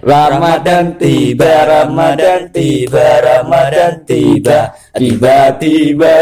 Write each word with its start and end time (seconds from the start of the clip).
Ramadan 0.00 0.96
tiba, 0.96 1.68
Ramadan 1.68 2.48
tiba, 2.56 3.20
Ramadan 3.20 4.00
tiba, 4.08 4.72
tiba-tiba 4.96 6.16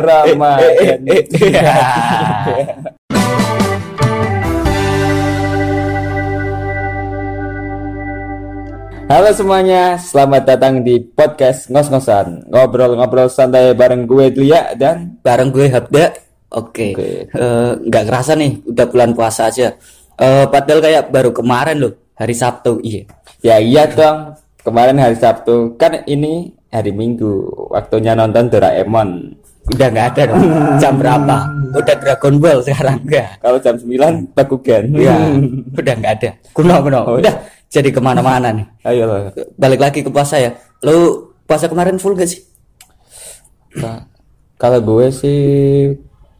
Ramadan. 0.00 1.04
Halo 9.12 9.30
semuanya, 9.36 10.00
selamat 10.00 10.42
datang 10.48 10.80
di 10.80 10.96
podcast 11.00 11.68
ngos-ngosan 11.68 12.48
Ngobrol-ngobrol 12.48 13.28
santai 13.28 13.76
bareng 13.76 14.08
gue 14.08 14.32
Lia 14.40 14.72
dan 14.72 15.20
bareng 15.20 15.52
gue 15.52 15.68
Habda. 15.68 16.16
Oke, 16.56 16.96
Oke. 16.96 17.28
Eh, 17.28 17.72
nggak 17.76 18.04
kerasa 18.08 18.32
nih, 18.40 18.64
udah 18.64 18.88
bulan 18.88 19.12
puasa 19.12 19.52
aja. 19.52 19.76
Eh, 20.16 20.44
padahal 20.48 20.80
kayak 20.80 21.12
baru 21.12 21.28
kemarin 21.36 21.76
loh, 21.76 21.92
hari 22.16 22.32
Sabtu. 22.32 22.80
Iya. 22.80 23.17
Ya 23.38 23.62
iya 23.62 23.86
dong, 23.86 24.34
kemarin 24.66 24.98
hari 24.98 25.14
Sabtu 25.14 25.78
Kan 25.78 26.02
ini 26.10 26.58
hari 26.74 26.90
Minggu, 26.90 27.46
waktunya 27.70 28.18
nonton 28.18 28.50
Doraemon 28.50 29.38
Udah 29.68 29.86
nggak 29.92 30.06
ada 30.16 30.22
dong. 30.32 30.42
Jam 30.80 30.96
berapa? 30.96 31.36
Udah 31.76 31.96
Dragon 32.00 32.34
Ball 32.40 32.58
sekarang 32.64 33.04
enggak? 33.04 33.36
Kalau 33.36 33.58
jam 33.60 33.76
9, 33.76 34.32
Bakugan 34.32 34.82
Ya, 34.96 35.16
udah 35.76 35.94
nggak 36.00 36.12
ada. 36.20 36.30
Kuno 36.56 36.80
kuno. 36.80 37.00
Oh, 37.04 37.16
udah 37.20 37.34
jadi 37.68 37.92
ke 37.92 38.00
mana-mana 38.00 38.48
nih. 38.48 38.66
Ayo 38.88 39.04
lah 39.04 39.28
Balik 39.60 39.80
lagi 39.84 40.00
ke 40.00 40.08
puasa 40.08 40.40
ya. 40.40 40.56
Lu 40.80 41.28
puasa 41.44 41.68
kemarin 41.68 42.00
full 42.00 42.16
gak 42.16 42.32
sih? 42.32 42.40
Nah, 43.76 44.08
Kalau 44.56 44.80
gue 44.82 45.06
sih 45.12 45.40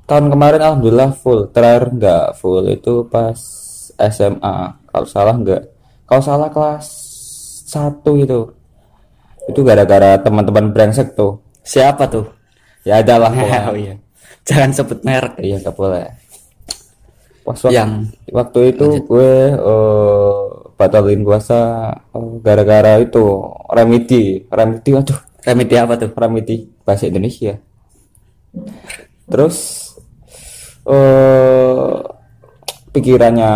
tahun 0.09 0.33
kemarin 0.33 0.65
alhamdulillah 0.65 1.13
full. 1.15 1.53
Terakhir 1.53 1.95
nggak 1.95 2.27
full 2.41 2.65
itu 2.67 3.05
pas 3.13 3.39
SMA. 4.01 4.57
Kalau 4.89 5.07
salah 5.07 5.37
nggak. 5.37 5.78
Kalau 6.09 6.23
salah 6.25 6.49
kelas 6.49 6.87
satu 7.69 8.17
itu. 8.17 8.41
Itu 9.45 9.61
gara-gara 9.61 10.17
teman-teman 10.21 10.73
brengsek 10.73 11.13
tuh. 11.13 11.45
Siapa 11.61 12.09
tuh? 12.09 12.25
Ya 12.85 13.05
ada 13.05 13.21
lah. 13.21 13.33
oh 13.73 13.77
iya. 13.77 14.01
Jangan 14.49 14.73
sebut 14.73 15.05
merek. 15.05 15.37
Iya 15.37 15.61
nggak 15.61 15.77
boleh. 15.77 16.09
Pas 17.45 17.61
waktu, 17.61 17.77
Yang- 17.77 18.09
waktu 18.33 18.61
itu 18.73 18.87
gue 19.05 19.33
eh, 19.57 20.37
batalin 20.77 21.25
puasa 21.25 21.61
eh, 22.13 22.31
gara-gara 22.41 23.01
itu 23.01 23.25
remedi, 23.69 24.45
remedi 24.49 24.91
aduh 24.93 25.21
Remedi 25.39 25.75
apa 25.81 25.97
tuh? 25.97 26.11
remedi 26.13 26.69
bahasa 26.85 27.09
Indonesia. 27.09 27.57
Terus 29.29 29.57
eh 30.89 31.93
pikirannya 32.93 33.53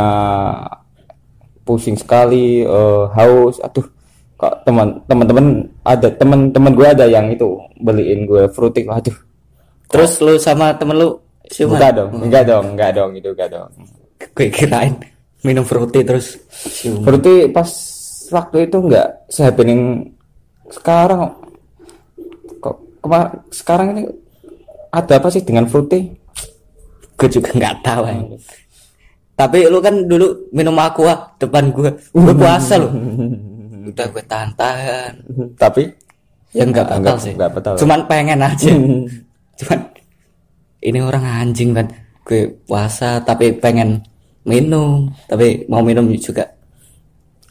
pusing 1.62 1.94
sekali, 1.98 2.62
eh, 2.62 3.04
haus, 3.14 3.58
aduh 3.62 3.86
kok 4.36 4.66
teman 4.66 4.98
teman-teman 5.06 5.46
ada 5.86 6.10
teman-teman 6.10 6.72
gue 6.74 6.88
ada 6.88 7.06
yang 7.06 7.30
itu 7.30 7.62
beliin 7.78 8.26
gue 8.26 8.50
frutik, 8.50 8.90
aduh 8.90 9.14
Terus 9.92 10.12
lu 10.24 10.34
sama 10.40 10.72
temen 10.72 10.96
lu 10.96 11.20
siuman? 11.52 11.76
enggak 11.76 11.92
dong, 12.00 12.10
enggak 12.16 12.44
dong, 12.48 12.64
enggak 12.72 12.90
dong 12.96 13.10
itu 13.12 13.28
enggak 13.36 13.50
dong. 13.52 13.70
Gue 14.32 14.48
kirain 14.48 14.96
minum 15.44 15.68
fruity 15.68 16.00
terus 16.00 16.40
siuman. 16.48 17.20
Pas 17.52 17.70
waktu 18.32 18.56
itu 18.72 18.78
enggak 18.80 19.08
happening 19.36 20.10
sekarang 20.72 21.36
kok 22.56 22.80
kemar 23.04 23.44
sekarang 23.52 23.86
ini 23.92 24.02
ada 24.88 25.20
apa 25.20 25.28
sih 25.28 25.44
dengan 25.44 25.68
fruity? 25.68 26.22
gue 27.12 27.28
juga 27.38 27.54
nggak 27.54 27.76
tahu 27.86 28.02
ya. 28.02 28.18
Tapi 29.42 29.66
lu 29.66 29.78
kan 29.78 29.94
dulu 30.02 30.26
minum 30.50 30.76
aqua 30.76 31.34
depan 31.36 31.68
gue 31.68 31.90
gue 32.08 32.34
puasa 32.34 32.78
lu. 32.78 32.88
Udah 33.82 34.06
gue 34.06 34.22
tahan 34.22 34.50
tahan 34.54 35.12
Tapi? 35.58 35.82
Ya 36.52 36.62
nggak 36.62 36.86
Nggak- 36.86 37.02
batal 37.02 37.16
sih. 37.18 37.32
nggak 37.34 37.50
batal. 37.50 37.74
cuman 37.76 38.00
pengen 38.06 38.40
aja. 38.40 38.70
Cuman 39.58 39.78
ini 40.80 40.98
orang 40.98 41.24
anjing 41.24 41.70
kan 41.70 41.86
gue 42.22 42.40
puasa 42.62 43.18
tapi 43.20 43.50
pengen 43.52 43.98
minum. 44.42 45.10
Tapi 45.26 45.66
mau 45.66 45.80
minum 45.80 46.06
juga 46.14 46.46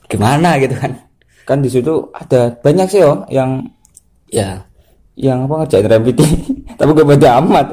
gimana 0.06 0.56
gitu 0.58 0.74
kan. 0.74 0.92
Kan 1.44 1.60
di 1.60 1.68
situ 1.68 1.92
ada 2.12 2.52
banyak 2.56 2.88
sih 2.88 3.02
oh 3.02 3.28
yang 3.28 3.60
ya. 4.28 4.64
Yang 5.14 5.40
apa 5.44 5.54
ngerjain 5.58 5.88
remedi 5.88 6.26
tapi 6.80 6.90
gue 6.92 7.06
beda 7.06 7.30
amat. 7.40 7.68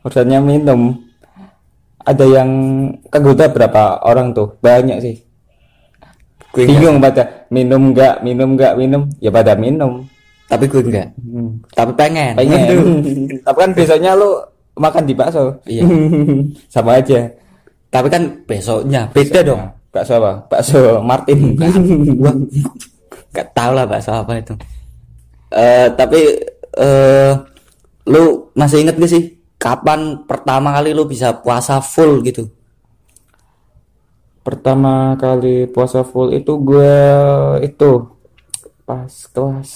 Urusannya 0.00 0.40
minum 0.40 0.96
ada 2.00 2.24
yang 2.24 2.50
kegoda 3.06 3.46
berapa 3.46 3.82
orang 4.02 4.32
tuh? 4.32 4.56
Banyak 4.58 4.98
sih. 4.98 5.16
Gue 6.50 6.64
nggak- 6.64 6.70
bingung 6.72 6.96
pada 6.98 7.22
minum 7.48 7.82
enggak 7.90 8.14
minum 8.20 8.48
enggak 8.54 8.74
minum. 8.74 9.02
Ya 9.18 9.30
pada 9.30 9.54
minum. 9.54 10.04
Tapi 10.44 10.66
gue 10.66 10.82
enggak 10.82 11.08
Hmm. 11.16 11.62
tapi 11.70 11.92
pengen. 11.94 12.34
Pengen. 12.34 12.66
Tapi 13.46 13.56
kan 13.56 13.70
besoknya 13.70 14.12
lu 14.14 14.34
makan 14.74 15.04
di 15.04 15.14
bakso. 15.14 15.54
Iya. 15.62 15.86
sama 16.74 16.98
aja. 16.98 17.30
Tapi 17.86 18.06
kan 18.06 18.22
besoknya 18.44 19.06
beda 19.10 19.40
dong. 19.42 19.62
Bakso 19.90 20.18
apa? 20.18 20.32
Bakso 20.46 20.98
Martin. 21.00 21.54
Gua 22.20 22.32
nggak 23.30 23.48
tahu 23.54 23.70
lah 23.72 23.86
bahasa 23.86 24.18
apa 24.18 24.34
itu. 24.36 24.54
Eh 25.50 25.86
tapi 25.94 26.18
eh 26.72 27.32
lu 28.06 28.22
masih 28.52 28.82
inget 28.82 28.96
gak 28.96 29.06
sih 29.08 29.38
kapan 29.60 30.24
pertama 30.24 30.72
kali 30.72 30.96
lu 30.96 31.04
bisa 31.04 31.36
puasa 31.36 31.84
full 31.84 32.24
gitu? 32.24 32.48
Pertama 34.40 35.20
kali 35.20 35.68
puasa 35.68 36.00
full 36.00 36.32
itu 36.32 36.56
gue 36.64 36.96
itu 37.60 38.08
pas 38.88 39.12
kelas 39.36 39.70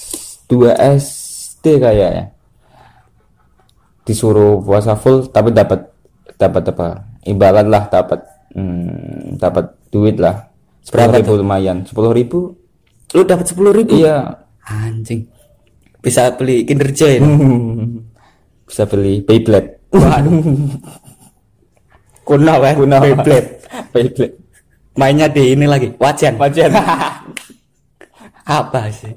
2 0.49 0.73
SD 0.97 1.85
kayaknya. 1.85 2.33
Disuruh 4.09 4.65
puasa 4.65 4.97
full 4.97 5.29
tapi 5.29 5.53
dapat 5.53 5.85
dapat 6.41 6.65
apa? 6.73 6.89
Imbalan 7.29 7.69
lah 7.69 7.85
dapat 7.93 8.25
hmm, 8.57 9.37
dapat 9.37 9.69
duit 9.93 10.17
lah. 10.17 10.49
Sepuluh 10.81 11.13
ribu 11.13 11.33
lumayan. 11.45 11.85
Sepuluh 11.85 12.13
ribu? 12.17 12.57
Lu 13.13 13.23
dapat 13.25 13.53
sepuluh 13.53 13.73
ribu? 13.77 14.01
Iya. 14.01 14.49
Anjing. 14.65 15.29
Bisa 16.01 16.33
beli 16.37 16.65
Kinder 16.65 16.89
Joy 16.89 17.21
lu. 17.21 17.29
bisa 18.69 18.89
beli 18.89 19.21
Beyblade 19.21 19.74
kuno 22.25 22.53
ya 22.65 22.73
Kuno. 22.75 22.97
Beyblade. 23.01 23.49
Beyblade. 23.93 24.35
Mainnya 24.95 25.27
di 25.27 25.53
ini 25.55 25.67
lagi 25.67 25.91
wajan. 25.99 26.39
Wajan. 26.39 26.71
apa 28.59 28.81
sih? 28.93 29.13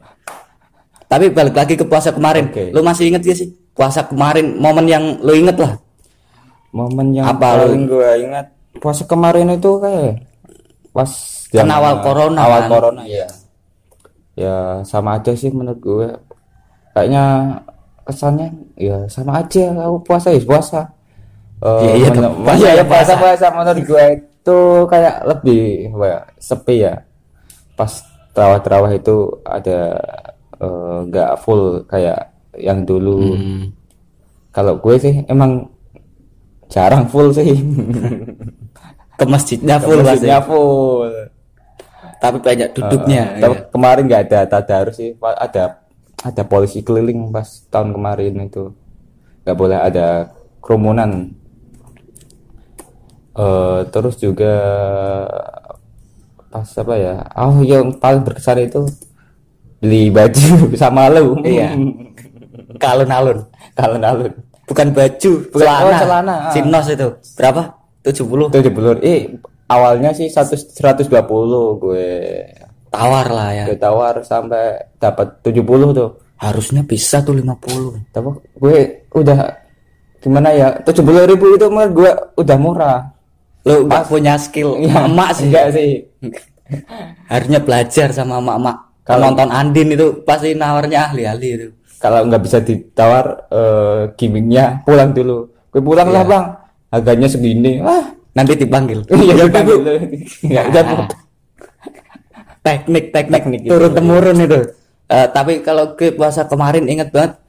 Tapi 1.08 1.32
balik 1.32 1.56
lagi 1.56 1.74
ke 1.80 1.86
puasa 1.88 2.12
kemarin. 2.12 2.52
Oke. 2.52 2.76
lu 2.76 2.84
masih 2.84 3.14
inget 3.14 3.24
gak 3.24 3.38
sih 3.38 3.50
puasa 3.72 4.04
kemarin? 4.04 4.60
Momen 4.60 4.86
yang 4.90 5.04
lu 5.24 5.32
inget 5.38 5.56
lah. 5.56 5.80
Momen 6.76 7.16
yang 7.16 7.26
Apa 7.30 7.64
paling 7.64 7.88
gue 7.88 8.12
ingat? 8.28 8.52
Puasa 8.78 9.08
kemarin 9.08 9.54
itu 9.56 9.72
kayak 9.80 10.28
pas 10.92 11.10
Kan 11.48 11.72
awal 11.72 12.04
corona 12.04 12.44
awal 12.44 12.62
kan? 12.68 12.70
corona 12.70 13.02
ya 13.08 13.24
ya 14.36 14.84
sama 14.84 15.16
aja 15.16 15.32
sih 15.34 15.50
menurut 15.54 15.80
gue. 15.80 16.10
Kayaknya 16.92 17.24
kesannya 18.08 18.48
ya 18.76 19.04
sama 19.06 19.38
aja 19.38 19.76
aku 19.78 19.98
puasa 20.02 20.32
ya 20.32 20.42
puasa 20.42 20.82
Eh, 21.58 21.82
Iya, 21.82 21.94
iya, 21.98 22.10
dong. 22.14 22.22
iya, 22.30 22.46
Puasa 22.46 22.62
ya 22.62 22.70
ya 22.72 22.84
puasa 22.86 23.14
puasa. 23.14 23.14
puasa 23.18 23.46
menurut 23.52 23.82
gue 23.84 24.06
itu 24.38 24.58
kayak 24.86 25.16
lebih 25.26 25.64
apa 25.92 26.06
ya, 26.06 26.20
sepi 26.38 26.76
ya 26.80 26.94
pas 27.74 27.92
terawih-terawih 28.32 28.94
itu 28.96 29.16
ada 29.44 29.80
eh, 30.56 30.98
nggak 31.04 31.32
full 31.40 31.64
kayak 31.84 32.20
yang 32.56 32.82
dulu 32.82 33.34
Hmm. 33.34 33.74
kalau 34.52 34.78
gue 34.78 34.96
sih 34.98 35.26
emang 35.26 35.66
jarang 36.68 37.06
full 37.06 37.30
sih. 37.32 37.58
ke 39.14 39.26
masjidnya 39.26 39.78
full 39.78 39.98
Masjidnya 40.00 40.38
pasti. 40.38 40.48
full. 40.48 41.10
tapi 42.18 42.38
banyak 42.38 42.70
duduknya 42.72 43.24
tapi 43.36 43.56
ya. 43.56 43.62
kemarin 43.68 44.04
nggak 44.06 44.24
ada 44.26 44.40
tadarus 44.48 44.96
sih. 44.96 45.10
Ada 45.18 45.87
ada 46.30 46.44
polisi 46.44 46.84
keliling 46.84 47.32
pas 47.32 47.48
tahun 47.72 47.96
kemarin 47.96 48.48
itu. 48.48 48.76
Nggak 49.48 49.58
boleh 49.58 49.80
ada 49.80 50.08
kerumunan. 50.60 51.32
Eh, 53.38 53.80
terus 53.94 54.18
juga 54.18 54.54
pas 56.50 56.66
apa 56.66 56.94
ya? 56.98 57.16
Oh, 57.38 57.62
yang 57.62 57.94
paling 58.02 58.26
berkesan 58.26 58.66
itu 58.66 58.82
beli 59.78 60.10
baju 60.10 60.50
sama 60.82 61.08
lu. 61.14 61.38
Iya. 61.46 61.78
kalun-alun 62.78 63.48
Kalau 63.78 63.96
alun. 64.02 64.34
bukan 64.68 64.88
baju 64.92 65.32
Bukan, 65.54 65.62
celana 65.64 65.88
oh, 65.88 65.94
celana, 66.02 66.36
ah. 66.50 66.52
Sinos 66.52 66.88
itu 66.92 67.08
berapa 67.38 67.62
70 68.04 68.52
Tujuh 68.54 68.72
puluh. 68.74 68.98
Eh, 69.06 69.40
awalnya 69.70 70.12
sih 70.12 70.28
satu 70.28 70.58
seratus 70.58 71.08
dua 71.08 71.24
puluh 71.24 71.78
gue. 71.80 72.10
Tawar 72.90 73.28
lah 73.28 73.50
ya. 73.52 73.66
Gue 73.66 73.78
tawar 73.78 74.16
sampai 74.22 74.64
dapat 74.96 75.40
70 75.42 75.64
tuh. 75.94 76.12
harusnya 76.38 76.86
bisa 76.86 77.26
tuh 77.26 77.34
50 77.34 78.14
Tapi 78.14 78.30
gue 78.56 78.78
udah 79.12 79.40
gimana 80.18 80.54
ya? 80.54 80.70
70 80.82 81.02
ribu 81.26 81.50
itu 81.52 81.66
menurut 81.66 81.94
gue 81.94 82.12
udah 82.38 82.58
murah. 82.58 83.00
lu 83.64 83.84
nggak 83.84 84.06
punya 84.06 84.38
skill 84.38 84.78
Iya, 84.78 85.06
emak 85.06 85.30
sih. 85.34 85.50
Enggak 85.50 85.68
sih. 85.74 85.92
harusnya 87.32 87.60
belajar 87.60 88.08
sama 88.12 88.38
emak-emak. 88.38 88.78
Kalau 89.02 89.20
nonton 89.26 89.50
Andin 89.50 89.90
itu 89.92 90.22
pasti 90.22 90.52
nawarnya 90.52 91.10
ahli-ahli 91.10 91.48
itu. 91.50 91.68
Kalau 91.98 92.22
nggak 92.24 92.42
bisa 92.42 92.60
ditawar 92.60 93.26
eh, 93.50 94.02
gimmicknya 94.14 94.84
pulang 94.84 95.12
dulu. 95.12 95.50
Gue 95.68 95.82
pulang 95.82 96.08
lah 96.08 96.22
Iya. 96.22 96.30
bang. 96.30 96.46
Harganya 96.88 97.28
segini. 97.28 97.82
Wah. 97.82 98.06
Nanti 98.32 98.54
dipanggil. 98.54 99.02
Ya 99.10 99.34
Ya, 99.34 99.44
udah 99.44 99.62
Bu. 99.64 99.74
gitu 99.74 99.92
nggak 100.46 100.66
udah 100.70 100.84
Bu. 100.86 100.96
Teknik 102.68 103.06
teknik 103.16 103.42
Teknik 103.48 103.60
itu. 103.64 103.72
turun 103.72 103.92
temurun 103.96 104.38
itu. 104.44 104.60
Eh, 105.08 105.28
tapi 105.32 105.64
kalau 105.64 105.96
gue 105.96 106.12
puasa 106.12 106.44
kemarin 106.52 106.84
inget 106.92 107.16
banget 107.16 107.40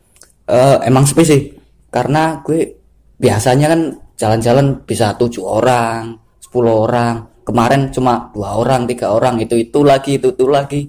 eh, 0.46 0.78
emang 0.86 1.02
sepi 1.02 1.24
sih. 1.26 1.42
Karena 1.90 2.38
gue 2.46 2.78
biasanya 3.18 3.66
kan 3.74 3.80
jalan-jalan 4.14 4.86
bisa 4.86 5.18
tujuh 5.18 5.42
orang 5.42 6.14
10 6.38 6.70
orang. 6.70 7.14
Kemarin 7.42 7.88
cuma 7.88 8.28
dua 8.36 8.60
orang 8.60 8.84
tiga 8.84 9.08
orang 9.08 9.40
itu 9.40 9.56
itu 9.56 9.80
lagi 9.80 10.20
itu 10.20 10.36
itu 10.36 10.44
lagi. 10.44 10.84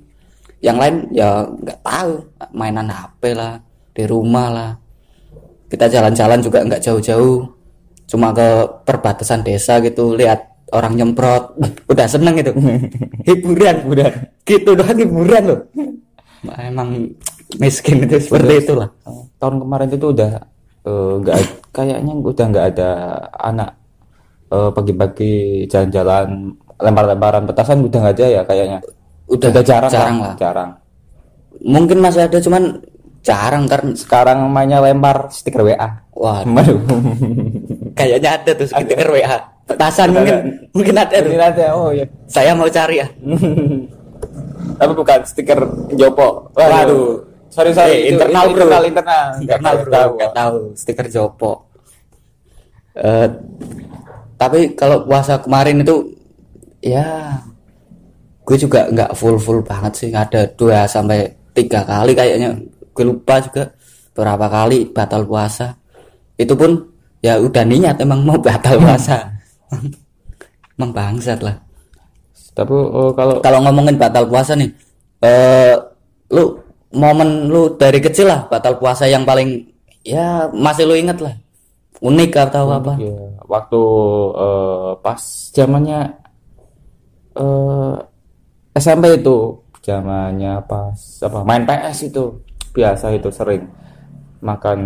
Yang 0.60 0.78
lain 0.78 0.96
ya 1.16 1.48
nggak 1.48 1.80
tahu 1.80 2.12
mainan 2.52 2.92
HP 2.92 3.32
lah 3.32 3.64
di 3.96 4.04
rumah 4.04 4.48
lah. 4.52 4.72
Kita 5.72 5.88
jalan-jalan 5.88 6.44
juga 6.44 6.60
nggak 6.68 6.84
jauh-jauh. 6.84 7.48
Cuma 8.12 8.36
ke 8.36 8.68
perbatasan 8.84 9.40
desa 9.40 9.80
gitu 9.80 10.20
lihat 10.20 10.49
orang 10.74 10.94
nyemprot 10.98 11.58
udah 11.92 12.06
seneng 12.06 12.38
gitu 12.40 12.52
hiburan 13.28 13.76
hiburan. 13.86 14.14
Gitu 14.46 14.70
doang 14.74 14.98
hiburan 14.98 15.44
loh. 15.46 15.60
Emang 16.58 17.10
miskin 17.60 18.06
itu 18.06 18.18
seperti 18.22 18.66
itulah. 18.66 18.90
Tahun 19.42 19.56
kemarin 19.60 19.90
itu 19.92 20.08
udah 20.10 20.32
eh, 20.88 21.14
nggak 21.22 21.36
ad- 21.36 21.60
kayaknya 21.76 22.14
udah 22.16 22.46
nggak 22.50 22.66
ada 22.76 22.90
anak 23.38 23.70
eh, 24.50 24.70
pagi-pagi 24.74 25.34
jalan-jalan 25.68 26.56
lempar-lemparan 26.80 27.44
petasan 27.44 27.84
udah 27.84 28.00
nggak 28.00 28.16
ada 28.16 28.26
ya 28.30 28.42
kayaknya. 28.48 28.80
Udah 29.30 29.50
jarang, 29.62 29.92
jarang 29.94 30.18
lah. 30.18 30.34
lah. 30.34 30.36
jarang. 30.40 30.70
Mungkin 31.60 32.00
masih 32.00 32.26
ada 32.26 32.40
cuman 32.40 32.82
jarang 33.20 33.68
karena 33.68 33.92
sekarang 33.96 34.48
mainnya 34.48 34.80
lempar 34.80 35.28
stiker 35.30 35.64
WA 35.68 35.90
wah 36.16 36.44
Waduh. 36.44 36.80
kayaknya 38.00 38.40
ada 38.40 38.52
tuh 38.56 38.68
stiker 38.68 39.10
WA 39.12 39.38
petasan 39.70 40.10
mungkin 40.10 40.36
mungkin 40.72 40.96
ada 40.98 41.16
Ini 41.16 41.38
ada 41.38 41.66
oh 41.74 41.94
ya 41.94 42.06
saya 42.26 42.52
mau 42.52 42.66
cari 42.68 42.98
ya. 42.98 43.08
Tapi 44.80 44.92
bukan 44.94 45.20
stiker 45.24 45.60
Jopo. 45.94 46.50
Waduh. 46.52 47.26
sorry 47.50 47.72
sorry 47.72 48.06
Eh, 48.06 48.14
internal, 48.14 48.46
itu 48.46 48.54
bro. 48.54 48.64
internal 48.64 48.84
internal. 48.86 49.26
Internal 49.44 49.74
Nggak 49.74 49.84
bro. 49.84 49.94
tahu. 49.94 50.10
nggak 50.16 50.34
tahu. 50.34 50.58
Stiker 50.74 51.08
Jopo. 51.08 51.52
Eh, 52.96 53.28
tapi 54.36 54.60
kalau 54.74 55.04
puasa 55.04 55.40
kemarin 55.40 55.84
itu 55.84 56.16
ya 56.80 57.38
gue 58.42 58.58
juga 58.58 58.88
nggak 58.88 59.12
full 59.14 59.38
full 59.38 59.62
banget 59.62 59.94
sih. 59.96 60.10
Ada 60.10 60.50
dua 60.54 60.86
sampai 60.86 61.28
tiga 61.52 61.84
kali 61.84 62.14
kayaknya. 62.14 62.56
Gue 62.92 63.06
lupa 63.06 63.40
juga 63.40 63.72
berapa 64.14 64.46
kali 64.48 64.90
batal 64.90 65.24
puasa. 65.24 65.76
Itu 66.36 66.56
pun 66.56 66.88
ya 67.20 67.36
udah 67.36 67.64
niat 67.64 68.00
emang 68.00 68.24
mau 68.24 68.40
batal 68.40 68.80
puasa 68.80 69.28
emang 70.80 70.92
bangsat 70.92 71.40
lah. 71.44 71.56
Tapi 72.56 72.74
oh, 72.76 73.12
kalau 73.16 73.40
kalau 73.40 73.60
ngomongin 73.64 73.96
batal 73.96 74.28
puasa 74.28 74.56
nih 74.58 74.72
eh 75.24 75.76
lu 76.32 76.60
momen 76.96 77.52
lu 77.52 77.76
dari 77.76 78.00
kecil 78.00 78.32
lah 78.32 78.48
batal 78.48 78.80
puasa 78.80 79.06
yang 79.06 79.24
paling 79.28 79.68
ya 80.04 80.50
masih 80.52 80.88
lu 80.88 80.96
inget 80.96 81.20
lah. 81.20 81.36
Unik 82.00 82.32
atau 82.32 82.72
apa? 82.72 82.96
ya, 82.96 83.12
waktu 83.44 83.82
eh, 84.40 84.92
pas 85.04 85.20
zamannya 85.52 86.00
eh 87.36 87.96
SMP 88.80 89.20
itu 89.20 89.60
zamannya 89.84 90.64
pas 90.64 90.96
apa 91.20 91.44
main 91.44 91.68
PS 91.68 92.08
itu 92.08 92.40
biasa 92.72 93.12
itu 93.20 93.28
sering 93.36 93.68
makan 94.40 94.80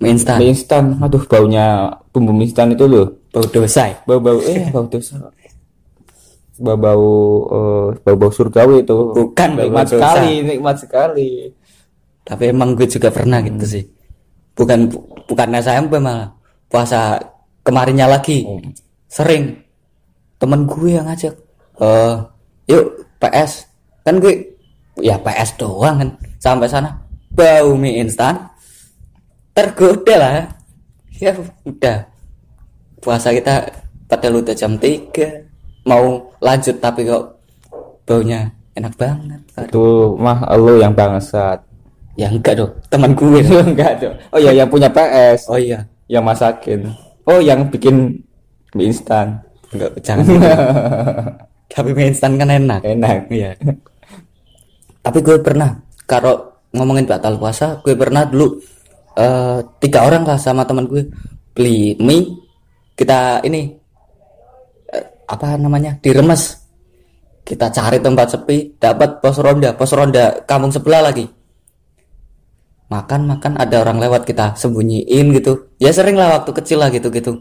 mie 0.00 0.16
instan. 0.16 0.38
mie 0.40 0.56
instan. 0.56 0.84
Aduh 1.04 1.20
baunya 1.28 1.92
bumbu 2.12 2.32
mie 2.32 2.48
instan 2.48 2.72
itu 2.72 2.88
loh 2.88 3.17
bau 3.28 3.44
dosa 3.44 3.82
ya? 3.92 3.96
bau 4.08 4.20
bau 4.20 4.38
eh 4.40 4.68
bau 4.72 4.86
dosa 4.88 5.14
bau 6.58 6.74
bau 6.74 7.08
eh, 7.46 7.86
bau 8.02 8.16
bau 8.18 8.30
surgawi 8.34 8.82
itu. 8.82 8.96
Bukan 9.14 9.48
bau 9.54 9.62
nikmat 9.62 9.86
dosa. 9.86 9.94
sekali 9.94 10.32
nikmat 10.42 10.76
sekali. 10.76 11.30
Tapi 12.26 12.44
emang 12.50 12.74
gue 12.74 12.84
juga 12.90 13.08
pernah 13.14 13.38
gitu 13.40 13.64
sih. 13.64 13.84
Bukan 14.58 14.90
bu- 14.90 15.06
bukan 15.30 15.48
SMP 15.62 16.02
malah. 16.02 16.34
Puasa 16.66 17.16
kemarinnya 17.62 18.10
lagi. 18.10 18.44
Sering. 19.06 19.54
Temen 20.38 20.66
gue 20.66 20.98
yang 20.98 21.06
ngajak 21.06 21.34
eh 21.78 22.14
yuk 22.68 23.06
PS 23.22 23.64
kan 24.02 24.18
gue 24.18 24.58
ya 24.98 25.14
PS 25.22 25.62
doang 25.62 25.96
kan. 26.02 26.10
Sampai 26.42 26.66
sana 26.66 26.90
bau 27.30 27.78
mie 27.78 28.02
instan. 28.02 28.50
Tergoda 29.54 30.14
lah 30.18 30.34
ya 31.18 31.34
udah 31.66 31.98
puasa 33.08 33.32
kita 33.32 33.64
padahal 34.04 34.44
udah 34.44 34.52
jam 34.52 34.76
3 34.76 35.88
mau 35.88 36.28
lanjut 36.44 36.76
tapi 36.76 37.08
kok 37.08 37.40
baunya 38.04 38.52
enak 38.76 38.92
banget. 39.00 39.40
Itu 39.56 40.12
mah 40.20 40.44
lo 40.52 40.76
yang 40.76 40.92
bangsat. 40.92 41.64
Ya 42.20 42.28
enggak 42.28 42.60
dong 42.60 42.72
teman 42.92 43.16
gue. 43.16 43.40
Enggak 43.72 43.96
dong 44.04 44.12
oh 44.36 44.36
ya 44.36 44.52
yang 44.52 44.68
punya 44.68 44.92
PS 44.92 45.48
oh 45.48 45.56
iya. 45.56 45.80
Yang 46.04 46.24
masakin. 46.28 46.80
Oh 47.24 47.40
yang 47.40 47.64
bikin 47.72 48.12
mie 48.76 48.92
instan. 48.92 49.40
Enggak 49.72 49.96
jangan. 50.04 50.28
Tapi 51.72 51.88
mie 51.96 52.12
instan 52.12 52.36
kan 52.36 52.52
enak. 52.52 52.84
Enak. 52.84 53.32
Iya. 53.32 53.56
Tapi 55.00 55.18
gue 55.24 55.40
pernah 55.40 55.72
kalau 56.04 56.60
ngomongin 56.76 57.08
batal 57.08 57.40
puasa 57.40 57.80
gue 57.80 57.96
pernah 57.96 58.28
dulu 58.28 58.60
eh, 59.16 59.64
tiga 59.80 60.04
orang 60.04 60.28
lah 60.28 60.36
sama 60.36 60.68
teman 60.68 60.84
gue 60.84 61.08
beli 61.56 61.96
mie 61.96 62.47
kita 62.98 63.46
ini 63.46 63.70
eh, 64.90 65.06
apa 65.30 65.54
namanya 65.54 66.02
diremes. 66.02 66.66
Kita 67.46 67.72
cari 67.72 67.96
tempat 68.02 68.34
sepi 68.34 68.76
dapat 68.76 69.24
pos 69.24 69.40
ronda 69.40 69.72
pos 69.72 69.94
ronda 69.94 70.44
kampung 70.44 70.74
sebelah 70.74 71.06
lagi. 71.06 71.24
Makan 72.92 73.24
makan 73.24 73.56
ada 73.56 73.80
orang 73.86 74.02
lewat 74.02 74.26
kita 74.26 74.52
sembunyiin 74.52 75.32
gitu. 75.32 75.72
Ya 75.80 75.94
sering 75.94 76.18
lah 76.18 76.42
waktu 76.42 76.50
kecil 76.52 76.82
lah 76.82 76.92
gitu 76.92 77.08
gitu 77.08 77.40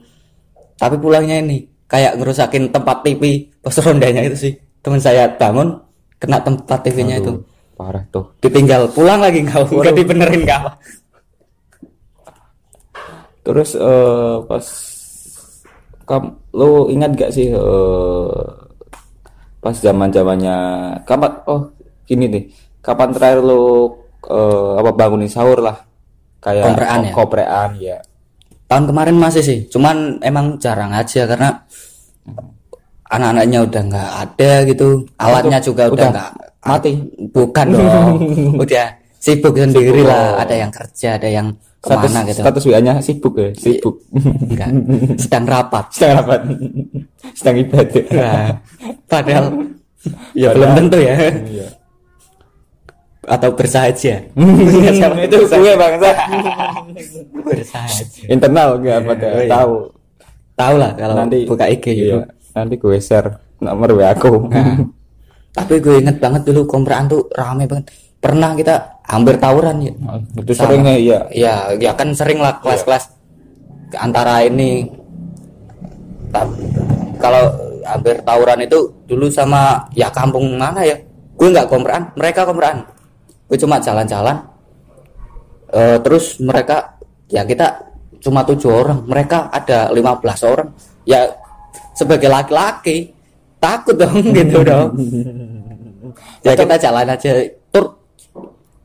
tapi 0.78 0.96
pulangnya 1.02 1.42
ini 1.42 1.66
kayak 1.90 2.22
ngerusakin 2.22 2.70
tempat 2.70 3.02
TV 3.02 3.50
pos 3.60 3.82
rondanya 3.82 4.22
itu 4.24 4.38
sih. 4.38 4.54
Teman 4.86 5.02
saya 5.02 5.26
bangun 5.36 5.74
kena 6.22 6.40
tempat 6.40 6.86
TV-nya 6.86 7.18
itu. 7.20 7.42
Parah 7.74 8.06
tuh. 8.14 8.38
Ditinggal 8.40 8.94
pulang 8.94 9.20
lagi 9.20 9.42
nggak 9.42 9.74
nggak 9.74 9.96
dibenerin 9.98 10.42
nggak 10.46 10.60
apa. 10.62 10.72
Terus 13.42 13.74
eh, 13.74 14.36
pas 14.46 14.66
kam 16.08 16.40
lo 16.56 16.88
ingat 16.88 17.12
gak 17.20 17.32
sih 17.36 17.52
eh, 17.52 18.48
pas 19.60 19.76
zaman 19.76 20.08
zamannya 20.08 20.56
kapan 21.04 21.32
oh 21.52 21.68
gini 22.08 22.26
nih 22.32 22.44
kapan 22.80 23.12
terakhir 23.12 23.44
lo 23.44 23.92
eh, 24.24 24.74
apa 24.80 24.92
bangunin 24.96 25.28
sahur 25.28 25.60
lah 25.60 25.76
kayak 26.40 26.64
Komprean 26.64 27.02
ya? 27.04 27.12
komprean 27.12 27.70
ya 27.76 27.98
tahun 28.72 28.86
kemarin 28.88 29.16
masih 29.20 29.44
sih 29.44 29.60
cuman 29.68 30.24
emang 30.24 30.56
jarang 30.64 30.96
aja 30.96 31.28
karena 31.28 31.68
anak-anaknya 33.08 33.60
udah 33.64 33.82
nggak 33.88 34.12
ada 34.24 34.52
gitu 34.68 34.88
alatnya 35.20 35.60
juga 35.64 35.84
udah 35.88 35.96
udah 35.96 36.08
nggak 36.12 36.32
mati. 36.68 36.92
bukan 37.32 37.68
dong 37.72 38.16
udah 38.64 38.88
sibuk 39.20 39.56
sendiri 39.56 40.04
Sibuk. 40.04 40.12
lah 40.12 40.44
ada 40.44 40.56
yang 40.56 40.72
kerja 40.72 41.16
ada 41.16 41.28
yang 41.32 41.48
status 41.78 42.12
gitu? 42.12 42.42
status 42.42 42.64
WA 42.68 42.80
nya 42.82 42.94
sibuk 43.00 43.34
ya? 43.38 43.50
Sibuk. 43.54 44.02
Enggak. 44.14 44.70
Sedang 45.22 45.46
rapat. 45.46 45.86
Sedang 45.96 46.16
rapat. 46.24 46.42
Sedang 47.38 47.56
ibadah. 47.62 48.04
Nah, 48.12 48.50
padahal 49.06 49.46
ya 50.34 50.52
Padahal- 50.52 50.56
belum 50.56 50.70
tentu 50.76 50.98
ya. 51.00 51.16
Iya. 51.18 51.68
atau 53.28 53.50
bersahaja. 53.52 54.16
Itu 55.28 55.38
gue 55.52 55.74
bangsa 55.76 56.10
bersahaja. 57.44 58.24
Internal 58.32 58.80
nggak 58.80 59.00
pada 59.04 59.28
oh 59.28 59.42
iya. 59.44 59.52
tahu. 59.52 59.74
Tahu 60.58 60.76
lah 60.82 60.92
kalau 60.98 61.14
nanti 61.14 61.46
buka 61.46 61.70
IG 61.70 61.86
gitu 61.94 62.18
iya, 62.18 62.26
nanti 62.58 62.82
gue 62.82 62.98
share 62.98 63.30
nomor 63.62 63.94
WA 63.94 64.10
aku 64.18 64.50
Nah, 64.50 64.82
tapi 65.54 65.78
gue 65.82 66.02
inget 66.02 66.18
banget 66.18 66.50
dulu 66.50 66.66
kompraan 66.66 67.06
tuh 67.06 67.30
rame 67.34 67.70
banget. 67.70 67.94
Pernah 68.18 68.58
kita 68.58 68.97
hampir 69.08 69.36
tawuran 69.40 69.80
ya. 69.82 69.94
Itu 70.36 70.52
seringnya 70.54 70.96
iya. 71.00 71.20
Ya 71.32 71.54
ya 71.80 71.92
kan 71.96 72.12
sering 72.12 72.44
lah 72.44 72.60
kelas-kelas 72.60 73.10
antara 73.96 74.44
ini. 74.44 74.86
Kalau 77.18 77.44
hampir 77.88 78.20
tawuran 78.22 78.60
itu 78.68 78.92
dulu 79.08 79.32
sama 79.32 79.88
ya 79.96 80.12
kampung 80.12 80.60
mana 80.60 80.84
ya? 80.84 81.00
Gue 81.40 81.50
nggak 81.50 81.72
kompraan 81.72 82.12
mereka 82.20 82.44
kompraan 82.44 82.84
gue 83.48 83.58
cuma 83.58 83.80
jalan-jalan. 83.80 84.44
Eh, 85.72 85.98
terus 86.04 86.40
mereka 86.44 87.00
ya 87.32 87.48
kita 87.48 87.80
cuma 88.20 88.44
tujuh 88.44 88.68
orang. 88.68 89.08
Mereka 89.08 89.52
ada 89.56 89.88
15 89.92 90.44
orang. 90.52 90.70
Ya 91.08 91.32
sebagai 91.96 92.28
laki-laki 92.28 93.16
takut 93.58 93.96
dong 93.96 94.20
gitu 94.36 94.62
dong. 94.62 94.92
Ya 96.40 96.56
kita 96.56 96.80
jalan 96.80 97.04
aja 97.04 97.36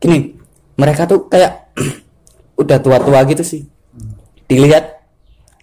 gini 0.03 0.35
mereka 0.75 1.07
tuh 1.07 1.31
kayak 1.31 1.71
udah 2.61 2.77
tua-tua 2.83 3.23
gitu 3.29 3.39
sih. 3.45 3.63
Dilihat 4.51 4.99